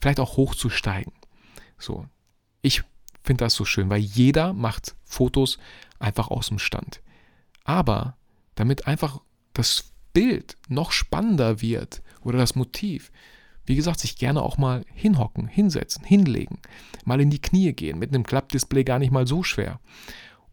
vielleicht 0.00 0.20
auch 0.20 0.36
hochzusteigen. 0.36 1.12
So, 1.78 2.06
ich 2.62 2.82
finde 3.26 3.44
das 3.44 3.54
so 3.54 3.64
schön, 3.64 3.90
weil 3.90 4.00
jeder 4.00 4.52
macht 4.52 4.94
Fotos 5.04 5.58
einfach 5.98 6.28
aus 6.28 6.48
dem 6.48 6.58
Stand. 6.58 7.02
Aber 7.64 8.16
damit 8.54 8.86
einfach 8.86 9.20
das 9.52 9.92
Bild 10.12 10.56
noch 10.68 10.92
spannender 10.92 11.60
wird 11.60 12.02
oder 12.22 12.38
das 12.38 12.54
Motiv, 12.54 13.10
wie 13.66 13.76
gesagt, 13.76 14.00
sich 14.00 14.16
gerne 14.16 14.42
auch 14.42 14.56
mal 14.56 14.84
hinhocken, 14.94 15.48
hinsetzen, 15.48 16.04
hinlegen, 16.04 16.58
mal 17.04 17.20
in 17.20 17.30
die 17.30 17.40
Knie 17.40 17.72
gehen, 17.72 17.98
mit 17.98 18.14
einem 18.14 18.24
Klappdisplay 18.24 18.84
gar 18.84 18.98
nicht 18.98 19.10
mal 19.10 19.26
so 19.26 19.42
schwer. 19.42 19.80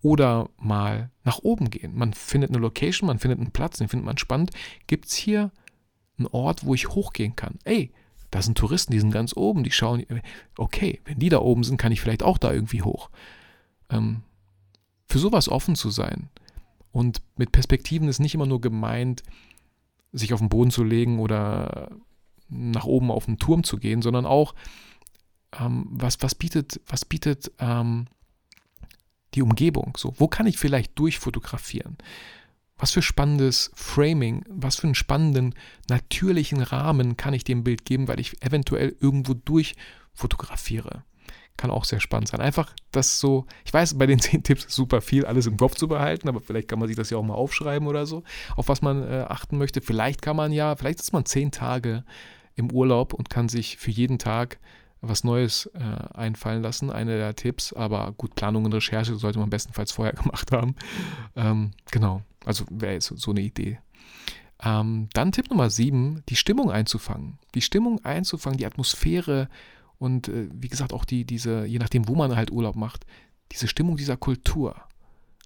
Oder 0.01 0.49
mal 0.57 1.11
nach 1.23 1.39
oben 1.39 1.69
gehen. 1.69 1.95
Man 1.95 2.13
findet 2.13 2.49
eine 2.49 2.59
Location, 2.59 3.07
man 3.07 3.19
findet 3.19 3.39
einen 3.39 3.51
Platz, 3.51 3.77
den 3.77 3.87
findet 3.87 4.05
man 4.05 4.17
spannend. 4.17 4.51
Gibt 4.85 5.05
es 5.05 5.13
hier 5.13 5.51
einen 6.17 6.27
Ort, 6.27 6.65
wo 6.65 6.73
ich 6.73 6.89
hochgehen 6.89 7.37
kann? 7.37 7.57
Ey, 7.63 7.93
da 8.33 8.41
sind 8.41 8.57
Touristen, 8.57 8.91
die 8.91 8.99
sind 8.99 9.11
ganz 9.11 9.37
oben, 9.37 9.63
die 9.63 9.69
schauen, 9.69 10.03
okay, 10.57 10.99
wenn 11.05 11.19
die 11.19 11.29
da 11.29 11.37
oben 11.37 11.63
sind, 11.63 11.77
kann 11.77 11.91
ich 11.91 12.01
vielleicht 12.01 12.23
auch 12.23 12.39
da 12.39 12.51
irgendwie 12.51 12.81
hoch. 12.81 13.11
Ähm, 13.91 14.23
für 15.05 15.19
sowas 15.19 15.49
offen 15.49 15.75
zu 15.75 15.91
sein. 15.91 16.29
Und 16.91 17.21
mit 17.37 17.51
Perspektiven 17.51 18.07
ist 18.07 18.17
nicht 18.17 18.33
immer 18.33 18.47
nur 18.47 18.59
gemeint, 18.59 19.21
sich 20.13 20.33
auf 20.33 20.39
den 20.39 20.49
Boden 20.49 20.71
zu 20.71 20.83
legen 20.83 21.19
oder 21.19 21.91
nach 22.49 22.85
oben 22.85 23.11
auf 23.11 23.25
den 23.25 23.37
Turm 23.37 23.63
zu 23.63 23.77
gehen, 23.77 24.01
sondern 24.01 24.25
auch, 24.25 24.55
ähm, 25.59 25.85
was, 25.91 26.19
was 26.21 26.33
bietet, 26.33 26.81
was 26.87 27.05
bietet 27.05 27.51
ähm, 27.59 28.07
die 29.35 29.43
Umgebung? 29.43 29.95
So, 29.95 30.15
wo 30.17 30.27
kann 30.27 30.47
ich 30.47 30.57
vielleicht 30.57 30.97
durchfotografieren? 30.97 31.97
Was 32.83 32.91
für 32.91 33.01
spannendes 33.01 33.71
Framing, 33.75 34.43
was 34.49 34.75
für 34.75 34.87
einen 34.87 34.95
spannenden, 34.95 35.55
natürlichen 35.87 36.61
Rahmen 36.61 37.15
kann 37.15 37.33
ich 37.33 37.45
dem 37.45 37.63
Bild 37.63 37.85
geben, 37.85 38.09
weil 38.09 38.19
ich 38.19 38.43
eventuell 38.43 38.93
irgendwo 38.99 39.33
durchfotografiere? 39.33 41.05
Kann 41.55 41.71
auch 41.71 41.85
sehr 41.85 42.01
spannend 42.01 42.27
sein. 42.27 42.41
Einfach 42.41 42.73
das 42.91 43.21
so, 43.21 43.45
ich 43.63 43.73
weiß, 43.73 43.97
bei 43.97 44.05
den 44.05 44.19
zehn 44.19 44.43
Tipps 44.43 44.65
ist 44.65 44.75
super 44.75 44.99
viel, 44.99 45.25
alles 45.25 45.45
im 45.45 45.55
Kopf 45.55 45.75
zu 45.75 45.87
behalten, 45.87 46.27
aber 46.27 46.41
vielleicht 46.41 46.67
kann 46.67 46.77
man 46.77 46.89
sich 46.89 46.97
das 46.97 47.09
ja 47.09 47.17
auch 47.17 47.23
mal 47.23 47.35
aufschreiben 47.35 47.87
oder 47.87 48.05
so, 48.05 48.23
auf 48.57 48.67
was 48.67 48.81
man 48.81 49.01
äh, 49.01 49.27
achten 49.29 49.57
möchte. 49.57 49.79
Vielleicht 49.79 50.21
kann 50.21 50.35
man 50.35 50.51
ja, 50.51 50.75
vielleicht 50.75 50.99
ist 50.99 51.13
man 51.13 51.23
zehn 51.23 51.51
Tage 51.51 52.03
im 52.55 52.69
Urlaub 52.69 53.13
und 53.13 53.29
kann 53.29 53.47
sich 53.47 53.77
für 53.77 53.91
jeden 53.91 54.19
Tag 54.19 54.59
was 55.03 55.23
Neues 55.23 55.69
äh, 55.73 55.79
einfallen 56.13 56.63
lassen. 56.63 56.89
Einer 56.89 57.17
der 57.17 57.35
Tipps, 57.35 57.73
aber 57.73 58.13
gut, 58.13 58.35
Planung 58.35 58.65
und 58.65 58.73
Recherche 58.73 59.15
sollte 59.15 59.39
man 59.39 59.49
bestenfalls 59.49 59.91
vorher 59.91 60.13
gemacht 60.23 60.51
haben. 60.51 60.75
Ähm, 61.35 61.71
genau, 61.91 62.21
also 62.45 62.65
wäre 62.69 62.93
jetzt 62.93 63.07
so 63.07 63.31
eine 63.31 63.41
Idee. 63.41 63.79
Ähm, 64.63 65.09
dann 65.13 65.31
Tipp 65.31 65.49
Nummer 65.49 65.69
sieben, 65.69 66.23
die 66.29 66.37
Stimmung 66.37 66.71
einzufangen. 66.71 67.37
Die 67.53 67.61
Stimmung 67.61 68.03
einzufangen, 68.05 68.57
die 68.57 68.65
Atmosphäre 68.65 69.49
und 69.97 70.29
äh, 70.29 70.47
wie 70.53 70.69
gesagt 70.69 70.93
auch 70.93 71.05
die, 71.05 71.25
diese, 71.25 71.65
je 71.65 71.79
nachdem, 71.79 72.07
wo 72.07 72.15
man 72.15 72.35
halt 72.35 72.51
Urlaub 72.51 72.75
macht, 72.75 73.05
diese 73.51 73.67
Stimmung 73.67 73.97
dieser 73.97 74.17
Kultur 74.17 74.75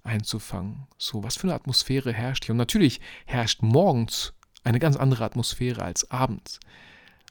einzufangen. 0.04 0.86
So, 0.96 1.24
was 1.24 1.36
für 1.36 1.48
eine 1.48 1.54
Atmosphäre 1.54 2.12
herrscht 2.12 2.44
hier? 2.44 2.52
Und 2.52 2.58
natürlich 2.58 3.00
herrscht 3.26 3.62
morgens 3.62 4.34
eine 4.62 4.78
ganz 4.78 4.96
andere 4.96 5.24
Atmosphäre 5.24 5.82
als 5.82 6.10
abends. 6.10 6.60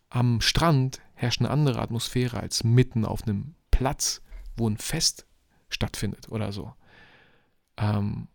Am 0.10 0.42
Strand 0.42 1.02
herrscht 1.18 1.42
eine 1.42 1.50
andere 1.50 1.82
Atmosphäre 1.82 2.40
als 2.40 2.64
mitten 2.64 3.04
auf 3.04 3.24
einem 3.24 3.56
Platz, 3.72 4.22
wo 4.56 4.70
ein 4.70 4.78
Fest 4.78 5.26
stattfindet 5.68 6.30
oder 6.30 6.52
so. 6.52 6.74
Ähm, 7.76 8.28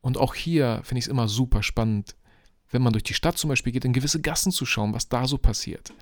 und 0.00 0.18
auch 0.18 0.34
hier 0.34 0.80
finde 0.82 0.98
ich 0.98 1.06
es 1.06 1.10
immer 1.10 1.28
super 1.28 1.62
spannend, 1.62 2.16
wenn 2.70 2.82
man 2.82 2.92
durch 2.92 3.04
die 3.04 3.14
Stadt 3.14 3.38
zum 3.38 3.48
Beispiel 3.48 3.72
geht, 3.72 3.84
in 3.84 3.92
gewisse 3.92 4.20
Gassen 4.20 4.50
zu 4.50 4.66
schauen, 4.66 4.92
was 4.92 5.08
da 5.08 5.26
so 5.28 5.38
passiert. 5.38 5.92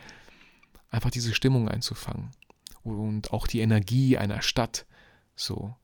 Einfach 0.89 1.11
diese 1.11 1.35
Stimmung 1.35 1.69
einzufangen. 1.69 2.31
Und 2.83 3.33
auch 3.33 3.47
die 3.47 3.61
Energie 3.61 4.17
einer 4.17 4.41
Stadt. 4.41 4.87
So. 5.37 5.77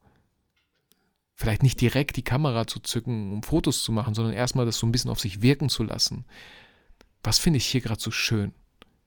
Vielleicht 1.34 1.62
nicht 1.62 1.80
direkt 1.80 2.16
die 2.16 2.24
Kamera 2.24 2.66
zu 2.66 2.80
zücken, 2.80 3.32
um 3.32 3.42
Fotos 3.42 3.82
zu 3.82 3.92
machen, 3.92 4.14
sondern 4.14 4.34
erstmal 4.34 4.66
das 4.66 4.78
so 4.78 4.86
ein 4.86 4.92
bisschen 4.92 5.10
auf 5.10 5.20
sich 5.20 5.42
wirken 5.42 5.68
zu 5.68 5.82
lassen. 5.82 6.24
Was 7.22 7.38
finde 7.38 7.58
ich 7.58 7.66
hier 7.66 7.82
gerade 7.82 8.00
so 8.00 8.10
schön? 8.10 8.54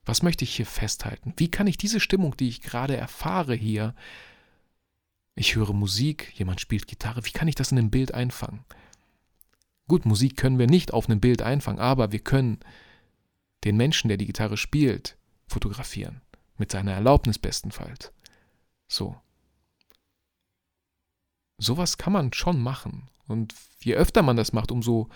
Was 0.04 0.22
möchte 0.22 0.44
ich 0.44 0.54
hier 0.54 0.66
festhalten? 0.66 1.32
Wie 1.36 1.50
kann 1.50 1.66
ich 1.66 1.76
diese 1.76 2.00
Stimmung, 2.00 2.36
die 2.36 2.48
ich 2.48 2.60
gerade 2.60 2.96
erfahre 2.96 3.54
hier, 3.54 3.94
ich 5.34 5.56
höre 5.56 5.72
Musik, 5.72 6.32
jemand 6.36 6.60
spielt 6.60 6.86
Gitarre, 6.86 7.24
wie 7.24 7.32
kann 7.32 7.48
ich 7.48 7.54
das 7.54 7.72
in 7.72 7.78
einem 7.78 7.90
Bild 7.90 8.14
einfangen? 8.14 8.64
Gut, 9.88 10.06
Musik 10.06 10.36
können 10.36 10.58
wir 10.58 10.66
nicht 10.66 10.92
auf 10.92 11.08
einem 11.08 11.20
Bild 11.20 11.42
einfangen, 11.42 11.80
aber 11.80 12.12
wir 12.12 12.20
können 12.20 12.60
den 13.64 13.76
Menschen, 13.76 14.08
der 14.08 14.16
die 14.16 14.26
Gitarre 14.26 14.56
spielt, 14.56 15.16
fotografieren. 15.46 16.20
Mit 16.56 16.70
seiner 16.70 16.92
Erlaubnis 16.92 17.38
bestenfalls. 17.38 18.12
So. 18.86 19.16
Sowas 21.58 21.98
kann 21.98 22.12
man 22.12 22.32
schon 22.32 22.60
machen. 22.60 23.08
Und 23.26 23.54
je 23.80 23.94
öfter 23.94 24.22
man 24.22 24.36
das 24.36 24.52
macht, 24.52 24.70
umso 24.70 25.08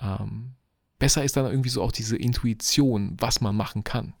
ähm, 0.00 0.54
besser 0.98 1.24
ist 1.24 1.36
dann 1.36 1.46
irgendwie 1.46 1.68
so 1.68 1.82
auch 1.82 1.92
diese 1.92 2.16
Intuition, 2.16 3.16
was 3.18 3.40
man 3.40 3.56
machen 3.56 3.84
kann. 3.84 4.14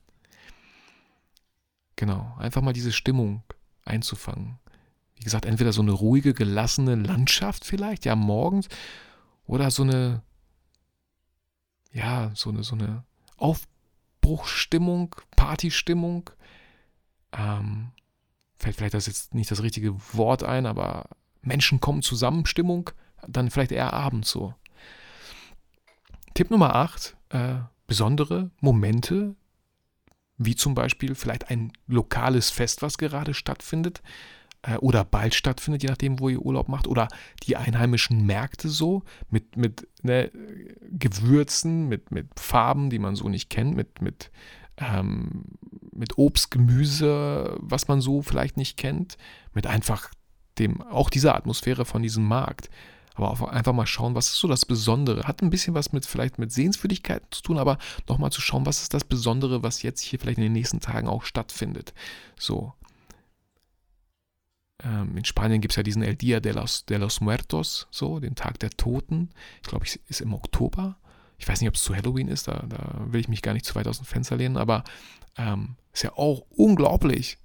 Genau, 1.96 2.34
einfach 2.38 2.62
mal 2.62 2.72
diese 2.72 2.92
Stimmung 2.92 3.42
einzufangen. 3.84 4.58
Wie 5.16 5.24
gesagt, 5.24 5.46
entweder 5.46 5.72
so 5.72 5.80
eine 5.80 5.92
ruhige, 5.92 6.34
gelassene 6.34 6.94
Landschaft 6.94 7.64
vielleicht, 7.64 8.04
ja, 8.04 8.14
morgens, 8.14 8.68
oder 9.46 9.70
so 9.70 9.82
eine, 9.82 10.22
ja, 11.92 12.32
so 12.34 12.50
eine, 12.50 12.62
so 12.62 12.74
eine 12.74 13.04
Aufbruchstimmung, 13.38 15.14
Partystimmung. 15.36 16.30
Ähm, 17.32 17.92
fällt 18.56 18.76
vielleicht 18.76 18.94
das 18.94 19.06
jetzt 19.06 19.34
nicht 19.34 19.50
das 19.50 19.62
richtige 19.62 19.94
Wort 20.14 20.42
ein, 20.42 20.66
aber 20.66 21.08
Menschen 21.40 21.80
kommen 21.80 22.02
zusammen, 22.02 22.44
Stimmung, 22.44 22.90
dann 23.26 23.50
vielleicht 23.50 23.72
eher 23.72 23.92
abends 23.92 24.30
so. 24.30 24.54
Tipp 26.36 26.50
Nummer 26.50 26.74
8, 26.74 27.16
äh, 27.30 27.54
besondere 27.86 28.50
Momente, 28.60 29.34
wie 30.36 30.54
zum 30.54 30.74
Beispiel 30.74 31.14
vielleicht 31.14 31.48
ein 31.48 31.72
lokales 31.86 32.50
Fest, 32.50 32.82
was 32.82 32.98
gerade 32.98 33.32
stattfindet 33.32 34.02
äh, 34.60 34.76
oder 34.76 35.02
bald 35.02 35.34
stattfindet, 35.34 35.82
je 35.82 35.88
nachdem, 35.88 36.20
wo 36.20 36.28
ihr 36.28 36.42
Urlaub 36.42 36.68
macht, 36.68 36.88
oder 36.88 37.08
die 37.44 37.56
einheimischen 37.56 38.26
Märkte 38.26 38.68
so 38.68 39.02
mit, 39.30 39.56
mit 39.56 39.88
ne, 40.02 40.30
Gewürzen, 40.90 41.88
mit, 41.88 42.10
mit 42.10 42.38
Farben, 42.38 42.90
die 42.90 42.98
man 42.98 43.16
so 43.16 43.30
nicht 43.30 43.48
kennt, 43.48 43.74
mit, 43.74 44.02
mit, 44.02 44.30
ähm, 44.76 45.46
mit 45.90 46.18
Obst, 46.18 46.50
Gemüse, 46.50 47.56
was 47.60 47.88
man 47.88 48.02
so 48.02 48.20
vielleicht 48.20 48.58
nicht 48.58 48.76
kennt, 48.76 49.16
mit 49.54 49.66
einfach 49.66 50.10
dem, 50.58 50.82
auch 50.82 51.08
dieser 51.08 51.34
Atmosphäre 51.34 51.86
von 51.86 52.02
diesem 52.02 52.28
Markt 52.28 52.68
aber 53.16 53.30
auch 53.30 53.42
einfach 53.42 53.72
mal 53.72 53.86
schauen, 53.86 54.14
was 54.14 54.28
ist 54.28 54.36
so 54.36 54.48
das 54.48 54.66
Besondere. 54.66 55.24
Hat 55.24 55.42
ein 55.42 55.50
bisschen 55.50 55.74
was 55.74 55.92
mit 55.92 56.04
vielleicht 56.06 56.38
mit 56.38 56.52
Sehenswürdigkeiten 56.52 57.26
zu 57.30 57.42
tun, 57.42 57.58
aber 57.58 57.78
nochmal 58.08 58.30
zu 58.30 58.40
schauen, 58.40 58.66
was 58.66 58.82
ist 58.82 58.94
das 58.94 59.04
Besondere, 59.04 59.62
was 59.62 59.82
jetzt 59.82 60.02
hier 60.02 60.18
vielleicht 60.18 60.38
in 60.38 60.44
den 60.44 60.52
nächsten 60.52 60.80
Tagen 60.80 61.08
auch 61.08 61.24
stattfindet. 61.24 61.94
So. 62.38 62.74
Ähm, 64.82 65.16
in 65.16 65.24
Spanien 65.24 65.60
gibt 65.60 65.72
es 65.72 65.76
ja 65.76 65.82
diesen 65.82 66.02
El 66.02 66.16
Dia 66.16 66.40
de 66.40 66.52
los, 66.52 66.84
de 66.84 66.98
los 66.98 67.20
Muertos, 67.20 67.88
so, 67.90 68.20
den 68.20 68.34
Tag 68.34 68.58
der 68.58 68.70
Toten. 68.70 69.30
Ich 69.62 69.68
glaube, 69.68 69.86
es 69.86 69.96
ist 70.06 70.20
im 70.20 70.34
Oktober. 70.34 70.96
Ich 71.38 71.48
weiß 71.48 71.60
nicht, 71.60 71.68
ob 71.68 71.74
es 71.74 71.82
zu 71.82 71.94
Halloween 71.94 72.28
ist, 72.28 72.48
da, 72.48 72.64
da, 72.68 73.00
will 73.06 73.20
ich 73.20 73.28
mich 73.28 73.42
gar 73.42 73.52
nicht 73.52 73.64
zu 73.64 73.74
weit 73.74 73.88
aus 73.88 73.98
dem 73.98 74.06
Fenster 74.06 74.36
lehnen, 74.36 74.56
aber 74.56 74.84
ähm, 75.36 75.76
ist 75.92 76.02
ja 76.02 76.12
auch 76.12 76.44
unglaublich, 76.50 77.38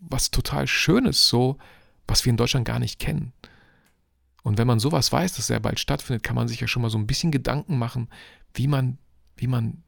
was 0.00 0.30
total 0.30 0.66
Schönes, 0.66 1.28
so, 1.28 1.58
was 2.06 2.24
wir 2.24 2.30
in 2.30 2.36
Deutschland 2.36 2.66
gar 2.66 2.78
nicht 2.78 2.98
kennen. 2.98 3.32
Und 4.42 4.58
wenn 4.58 4.66
man 4.66 4.80
sowas 4.80 5.12
weiß, 5.12 5.34
dass 5.34 5.50
er 5.50 5.60
bald 5.60 5.78
stattfindet, 5.78 6.22
kann 6.22 6.36
man 6.36 6.48
sich 6.48 6.60
ja 6.60 6.66
schon 6.66 6.82
mal 6.82 6.90
so 6.90 6.98
ein 6.98 7.06
bisschen 7.06 7.30
Gedanken 7.30 7.78
machen, 7.78 8.08
wie 8.54 8.66
man, 8.66 8.98
wie 9.36 9.46
man 9.46 9.82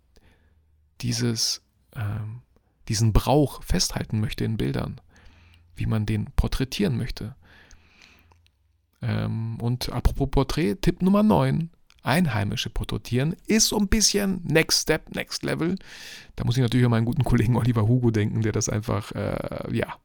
dieses, 1.01 1.62
ähm, 1.97 2.43
diesen 2.88 3.12
Brauch 3.12 3.62
festhalten 3.62 4.21
möchte 4.21 4.45
in 4.45 4.57
Bildern, 4.57 5.01
wie 5.75 5.87
man 5.87 6.07
den 6.07 6.27
porträtieren 6.37 6.97
möchte. 6.97 7.35
Ähm, 9.03 9.61
und 9.61 9.90
apropos 9.90 10.31
Porträt, 10.31 10.77
Tipp 10.77 11.03
Nummer 11.03 11.23
9, 11.23 11.71
Einheimische 12.03 12.71
porträtieren, 12.71 13.35
ist 13.47 13.69
so 13.69 13.79
ein 13.79 13.88
bisschen 13.88 14.40
Next 14.45 14.83
Step, 14.83 15.14
Next 15.14 15.43
Level. 15.43 15.77
Da 16.37 16.45
muss 16.45 16.57
ich 16.57 16.62
natürlich 16.62 16.85
an 16.85 16.90
meinen 16.90 17.07
guten 17.07 17.25
Kollegen 17.25 17.57
Oliver 17.57 17.88
Hugo 17.88 18.11
denken, 18.11 18.43
der 18.43 18.53
das 18.53 18.69
einfach, 18.69 19.12
äh, 19.12 19.75
ja, 19.75 19.97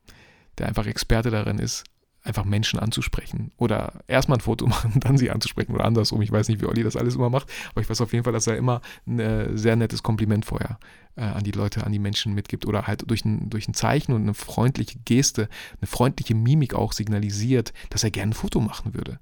der 0.57 0.67
einfach 0.67 0.85
Experte 0.85 1.29
darin 1.29 1.59
ist, 1.59 1.83
einfach 2.23 2.45
Menschen 2.45 2.79
anzusprechen 2.79 3.51
oder 3.57 3.93
erstmal 4.07 4.37
ein 4.37 4.41
Foto 4.41 4.67
machen, 4.67 4.99
dann 4.99 5.17
sie 5.17 5.31
anzusprechen 5.31 5.73
oder 5.73 5.85
andersrum. 5.85 6.21
Ich 6.21 6.31
weiß 6.31 6.47
nicht, 6.49 6.61
wie 6.61 6.65
Olli 6.65 6.83
das 6.83 6.95
alles 6.95 7.15
immer 7.15 7.29
macht, 7.29 7.49
aber 7.71 7.81
ich 7.81 7.89
weiß 7.89 8.01
auf 8.01 8.13
jeden 8.13 8.23
Fall, 8.23 8.33
dass 8.33 8.47
er 8.47 8.57
immer 8.57 8.81
ein 9.07 9.19
äh, 9.19 9.57
sehr 9.57 9.75
nettes 9.75 10.03
Kompliment 10.03 10.45
vorher 10.45 10.79
äh, 11.15 11.21
an 11.21 11.43
die 11.43 11.51
Leute, 11.51 11.85
an 11.85 11.91
die 11.91 11.99
Menschen 11.99 12.33
mitgibt 12.33 12.65
oder 12.65 12.87
halt 12.87 13.09
durch 13.09 13.25
ein, 13.25 13.49
durch 13.49 13.67
ein 13.67 13.73
Zeichen 13.73 14.13
und 14.13 14.21
eine 14.21 14.33
freundliche 14.33 14.99
Geste, 14.99 15.49
eine 15.79 15.87
freundliche 15.87 16.35
Mimik 16.35 16.73
auch 16.73 16.93
signalisiert, 16.93 17.73
dass 17.89 18.03
er 18.03 18.11
gerne 18.11 18.31
ein 18.31 18.33
Foto 18.33 18.59
machen 18.59 18.93
würde. 18.93 19.19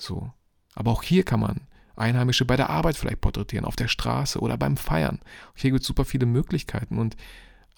So. 0.00 0.32
Aber 0.74 0.92
auch 0.92 1.02
hier 1.02 1.24
kann 1.24 1.40
man 1.40 1.62
Einheimische 1.96 2.44
bei 2.44 2.56
der 2.56 2.70
Arbeit 2.70 2.96
vielleicht 2.96 3.20
porträtieren, 3.20 3.64
auf 3.64 3.74
der 3.74 3.88
Straße 3.88 4.38
oder 4.38 4.56
beim 4.56 4.76
Feiern. 4.76 5.18
Hier 5.56 5.72
gibt 5.72 5.82
es 5.82 5.86
super 5.86 6.04
viele 6.04 6.26
Möglichkeiten 6.26 6.98
und 6.98 7.16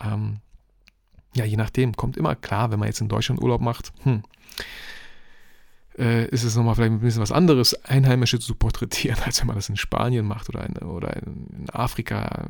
ähm, 0.03 0.41
ja, 1.35 1.45
je 1.45 1.57
nachdem, 1.57 1.97
kommt 1.97 2.17
immer 2.17 2.35
klar, 2.35 2.71
wenn 2.71 2.79
man 2.79 2.89
jetzt 2.89 3.01
in 3.01 3.09
Deutschland 3.09 3.41
Urlaub 3.41 3.61
macht, 3.61 3.93
hm, 4.03 4.23
äh, 5.99 6.27
ist 6.29 6.45
es 6.45 6.57
nochmal 6.57 6.75
vielleicht 6.75 6.93
ein 6.93 7.01
bisschen 7.01 7.23
was 7.23 7.33
anderes, 7.33 7.85
Einheimische 7.85 8.41
zu 8.41 8.55
porträtieren, 8.55 9.21
als 9.25 9.41
wenn 9.41 9.47
man 9.47 9.57
das 9.57 9.69
in 9.69 9.77
Spanien 9.77 10.27
macht 10.27 10.49
oder 10.49 10.65
in, 10.67 10.77
oder 10.77 11.17
in 11.17 11.69
Afrika, 11.73 12.47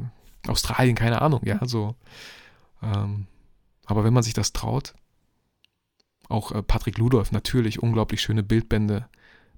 Australien, 0.47 0.95
keine 0.95 1.21
Ahnung, 1.21 1.41
ja, 1.45 1.59
so. 1.67 1.95
Ähm, 2.83 3.27
aber 3.85 4.05
wenn 4.05 4.15
man 4.15 4.23
sich 4.23 4.35
das 4.35 4.53
traut, 4.53 4.95
auch 6.29 6.53
äh, 6.53 6.63
Patrick 6.63 6.97
Ludolf, 6.97 7.33
natürlich 7.33 7.83
unglaublich 7.83 8.23
schöne 8.23 8.43
Bildbände 8.43 9.09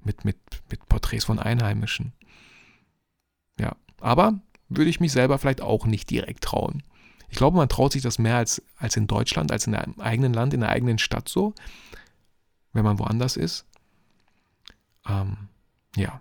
mit, 0.02 0.24
mit, 0.24 0.38
mit 0.70 0.88
Porträts 0.88 1.24
von 1.24 1.38
Einheimischen. 1.38 2.12
Ja, 3.60 3.76
aber 4.00 4.40
würde 4.68 4.90
ich 4.90 5.00
mich 5.00 5.12
selber 5.12 5.38
vielleicht 5.38 5.60
auch 5.60 5.86
nicht 5.86 6.10
direkt 6.10 6.44
trauen. 6.44 6.82
Ich 7.32 7.38
glaube, 7.38 7.56
man 7.56 7.70
traut 7.70 7.92
sich 7.92 8.02
das 8.02 8.18
mehr 8.18 8.36
als, 8.36 8.60
als 8.76 8.94
in 8.94 9.06
Deutschland, 9.06 9.52
als 9.52 9.66
in 9.66 9.74
einem 9.74 9.98
eigenen 9.98 10.34
Land, 10.34 10.52
in 10.52 10.60
der 10.60 10.68
eigenen 10.68 10.98
Stadt 10.98 11.30
so, 11.30 11.54
wenn 12.74 12.84
man 12.84 12.98
woanders 12.98 13.38
ist. 13.38 13.64
Ähm, 15.08 15.48
ja. 15.96 16.20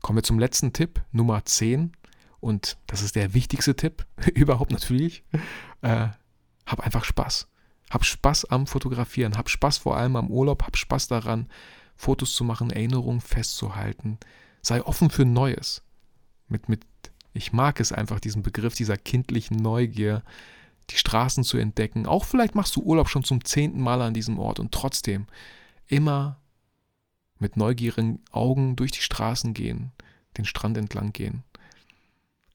Kommen 0.00 0.16
wir 0.16 0.22
zum 0.22 0.38
letzten 0.38 0.72
Tipp, 0.72 1.02
Nummer 1.12 1.44
10. 1.44 1.92
Und 2.40 2.78
das 2.86 3.02
ist 3.02 3.14
der 3.14 3.34
wichtigste 3.34 3.76
Tipp 3.76 4.06
überhaupt 4.34 4.70
natürlich. 4.70 5.22
Äh, 5.82 6.08
hab 6.64 6.80
einfach 6.80 7.04
Spaß. 7.04 7.46
Hab 7.90 8.06
Spaß 8.06 8.46
am 8.46 8.66
Fotografieren. 8.66 9.36
Hab 9.36 9.50
Spaß 9.50 9.76
vor 9.76 9.98
allem 9.98 10.16
am 10.16 10.30
Urlaub. 10.30 10.62
Hab 10.62 10.78
Spaß 10.78 11.08
daran, 11.08 11.46
Fotos 11.94 12.34
zu 12.34 12.42
machen, 12.42 12.70
Erinnerungen 12.70 13.20
festzuhalten. 13.20 14.16
Sei 14.62 14.82
offen 14.82 15.10
für 15.10 15.26
Neues. 15.26 15.82
Mit, 16.48 16.70
mit, 16.70 16.86
ich 17.34 17.52
mag 17.52 17.80
es 17.80 17.92
einfach, 17.92 18.20
diesen 18.20 18.42
Begriff 18.42 18.74
dieser 18.74 18.96
kindlichen 18.96 19.56
Neugier, 19.56 20.22
die 20.90 20.96
Straßen 20.96 21.44
zu 21.44 21.58
entdecken. 21.58 22.06
Auch 22.06 22.24
vielleicht 22.24 22.54
machst 22.54 22.76
du 22.76 22.82
Urlaub 22.82 23.08
schon 23.08 23.24
zum 23.24 23.44
zehnten 23.44 23.80
Mal 23.80 24.00
an 24.00 24.14
diesem 24.14 24.38
Ort 24.38 24.60
und 24.60 24.72
trotzdem 24.72 25.26
immer 25.88 26.40
mit 27.38 27.56
neugierigen 27.56 28.22
Augen 28.30 28.76
durch 28.76 28.92
die 28.92 29.00
Straßen 29.00 29.52
gehen, 29.52 29.92
den 30.38 30.44
Strand 30.44 30.78
entlang 30.78 31.12
gehen, 31.12 31.42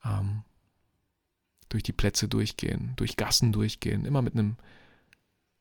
ähm, 0.06 0.44
durch 1.68 1.84
die 1.84 1.94
Plätze 1.94 2.28
durchgehen, 2.28 2.94
durch 2.96 3.18
Gassen 3.18 3.52
durchgehen, 3.52 4.06
immer 4.06 4.22
mit 4.22 4.34
einem 4.34 4.58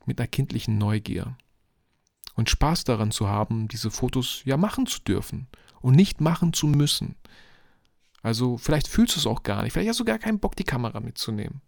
mit 0.06 0.18
einer 0.18 0.28
kindlichen 0.28 0.78
Neugier 0.78 1.36
und 2.34 2.48
Spaß 2.48 2.84
daran 2.84 3.10
zu 3.10 3.28
haben, 3.28 3.68
diese 3.68 3.90
Fotos 3.90 4.42
ja 4.44 4.56
machen 4.56 4.86
zu 4.86 5.00
dürfen 5.00 5.48
und 5.80 5.94
nicht 5.96 6.20
machen 6.20 6.54
zu 6.54 6.66
müssen. 6.66 7.14
Also 8.22 8.56
vielleicht 8.56 8.88
fühlst 8.88 9.16
du 9.16 9.20
es 9.20 9.26
auch 9.26 9.42
gar 9.42 9.62
nicht, 9.62 9.72
vielleicht 9.72 9.90
hast 9.90 10.00
du 10.00 10.04
gar 10.04 10.18
keinen 10.18 10.40
Bock, 10.40 10.56
die 10.56 10.64
Kamera 10.64 11.00
mitzunehmen. 11.00 11.60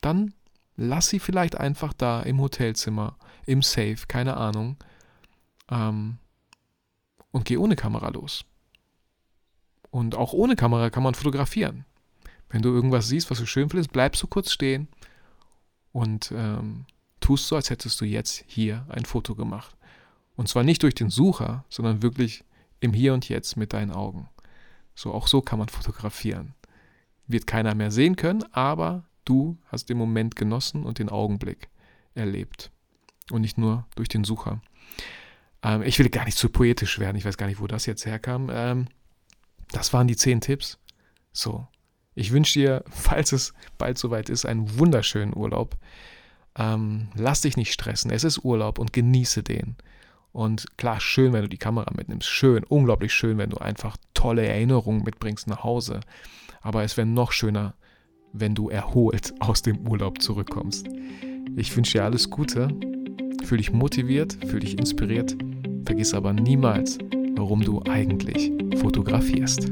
Dann 0.00 0.34
lass 0.76 1.08
sie 1.08 1.18
vielleicht 1.18 1.58
einfach 1.58 1.92
da 1.92 2.22
im 2.22 2.40
Hotelzimmer, 2.40 3.16
im 3.46 3.62
Safe, 3.62 3.98
keine 4.08 4.36
Ahnung, 4.36 4.76
ähm, 5.70 6.18
und 7.30 7.44
geh 7.44 7.56
ohne 7.56 7.76
Kamera 7.76 8.08
los. 8.10 8.44
Und 9.90 10.14
auch 10.14 10.32
ohne 10.32 10.56
Kamera 10.56 10.90
kann 10.90 11.02
man 11.02 11.14
fotografieren. 11.14 11.84
Wenn 12.48 12.62
du 12.62 12.70
irgendwas 12.70 13.08
siehst, 13.08 13.30
was 13.30 13.38
du 13.38 13.46
schön 13.46 13.70
findest, 13.70 13.92
bleibst 13.92 14.22
du 14.22 14.26
kurz 14.26 14.52
stehen 14.52 14.88
und 15.92 16.32
ähm, 16.32 16.86
tust 17.20 17.48
so, 17.48 17.56
als 17.56 17.70
hättest 17.70 18.00
du 18.00 18.04
jetzt 18.04 18.44
hier 18.46 18.86
ein 18.88 19.04
Foto 19.04 19.34
gemacht. 19.34 19.76
Und 20.36 20.48
zwar 20.48 20.62
nicht 20.62 20.82
durch 20.82 20.94
den 20.94 21.10
Sucher, 21.10 21.64
sondern 21.68 22.02
wirklich 22.02 22.44
im 22.80 22.92
Hier 22.92 23.14
und 23.14 23.28
Jetzt 23.28 23.56
mit 23.56 23.72
deinen 23.72 23.90
Augen. 23.90 24.28
So, 24.94 25.12
auch 25.12 25.26
so 25.26 25.40
kann 25.40 25.58
man 25.58 25.68
fotografieren. 25.68 26.54
Wird 27.26 27.46
keiner 27.46 27.74
mehr 27.74 27.90
sehen 27.90 28.16
können, 28.16 28.44
aber 28.52 29.04
du 29.24 29.58
hast 29.66 29.88
den 29.88 29.96
Moment 29.96 30.36
genossen 30.36 30.84
und 30.84 30.98
den 30.98 31.08
Augenblick 31.08 31.68
erlebt. 32.14 32.70
Und 33.30 33.40
nicht 33.40 33.58
nur 33.58 33.86
durch 33.96 34.08
den 34.08 34.24
Sucher. 34.24 34.60
Ähm, 35.62 35.82
ich 35.82 35.98
will 35.98 36.10
gar 36.10 36.26
nicht 36.26 36.38
zu 36.38 36.48
poetisch 36.48 36.98
werden. 36.98 37.16
Ich 37.16 37.24
weiß 37.24 37.38
gar 37.38 37.46
nicht, 37.46 37.60
wo 37.60 37.66
das 37.66 37.86
jetzt 37.86 38.04
herkam. 38.06 38.50
Ähm, 38.52 38.86
das 39.72 39.92
waren 39.92 40.06
die 40.06 40.16
zehn 40.16 40.40
Tipps. 40.40 40.78
So. 41.32 41.66
Ich 42.14 42.30
wünsche 42.30 42.58
dir, 42.58 42.84
falls 42.90 43.32
es 43.32 43.54
bald 43.78 43.98
soweit 43.98 44.28
ist, 44.28 44.44
einen 44.44 44.78
wunderschönen 44.78 45.34
Urlaub. 45.34 45.76
Ähm, 46.56 47.08
lass 47.14 47.40
dich 47.40 47.56
nicht 47.56 47.72
stressen. 47.72 48.10
Es 48.10 48.22
ist 48.22 48.44
Urlaub 48.44 48.78
und 48.78 48.92
genieße 48.92 49.42
den. 49.42 49.76
Und 50.34 50.66
klar, 50.76 50.98
schön, 50.98 51.32
wenn 51.32 51.42
du 51.42 51.48
die 51.48 51.58
Kamera 51.58 51.92
mitnimmst. 51.96 52.28
Schön, 52.28 52.64
unglaublich 52.64 53.14
schön, 53.14 53.38
wenn 53.38 53.50
du 53.50 53.58
einfach 53.58 53.96
tolle 54.14 54.44
Erinnerungen 54.44 55.04
mitbringst 55.04 55.46
nach 55.46 55.62
Hause. 55.62 56.00
Aber 56.60 56.82
es 56.82 56.96
wäre 56.96 57.06
noch 57.06 57.30
schöner, 57.30 57.74
wenn 58.32 58.56
du 58.56 58.68
erholt 58.68 59.32
aus 59.40 59.62
dem 59.62 59.86
Urlaub 59.86 60.20
zurückkommst. 60.20 60.88
Ich 61.54 61.74
wünsche 61.76 61.98
dir 61.98 62.04
alles 62.04 62.30
Gute. 62.30 62.66
Fühl 63.44 63.58
dich 63.58 63.72
motiviert, 63.72 64.36
fühl 64.44 64.58
dich 64.58 64.76
inspiriert. 64.76 65.36
Vergiss 65.84 66.12
aber 66.14 66.32
niemals, 66.32 66.98
warum 67.36 67.60
du 67.60 67.80
eigentlich 67.84 68.50
fotografierst. 68.78 69.70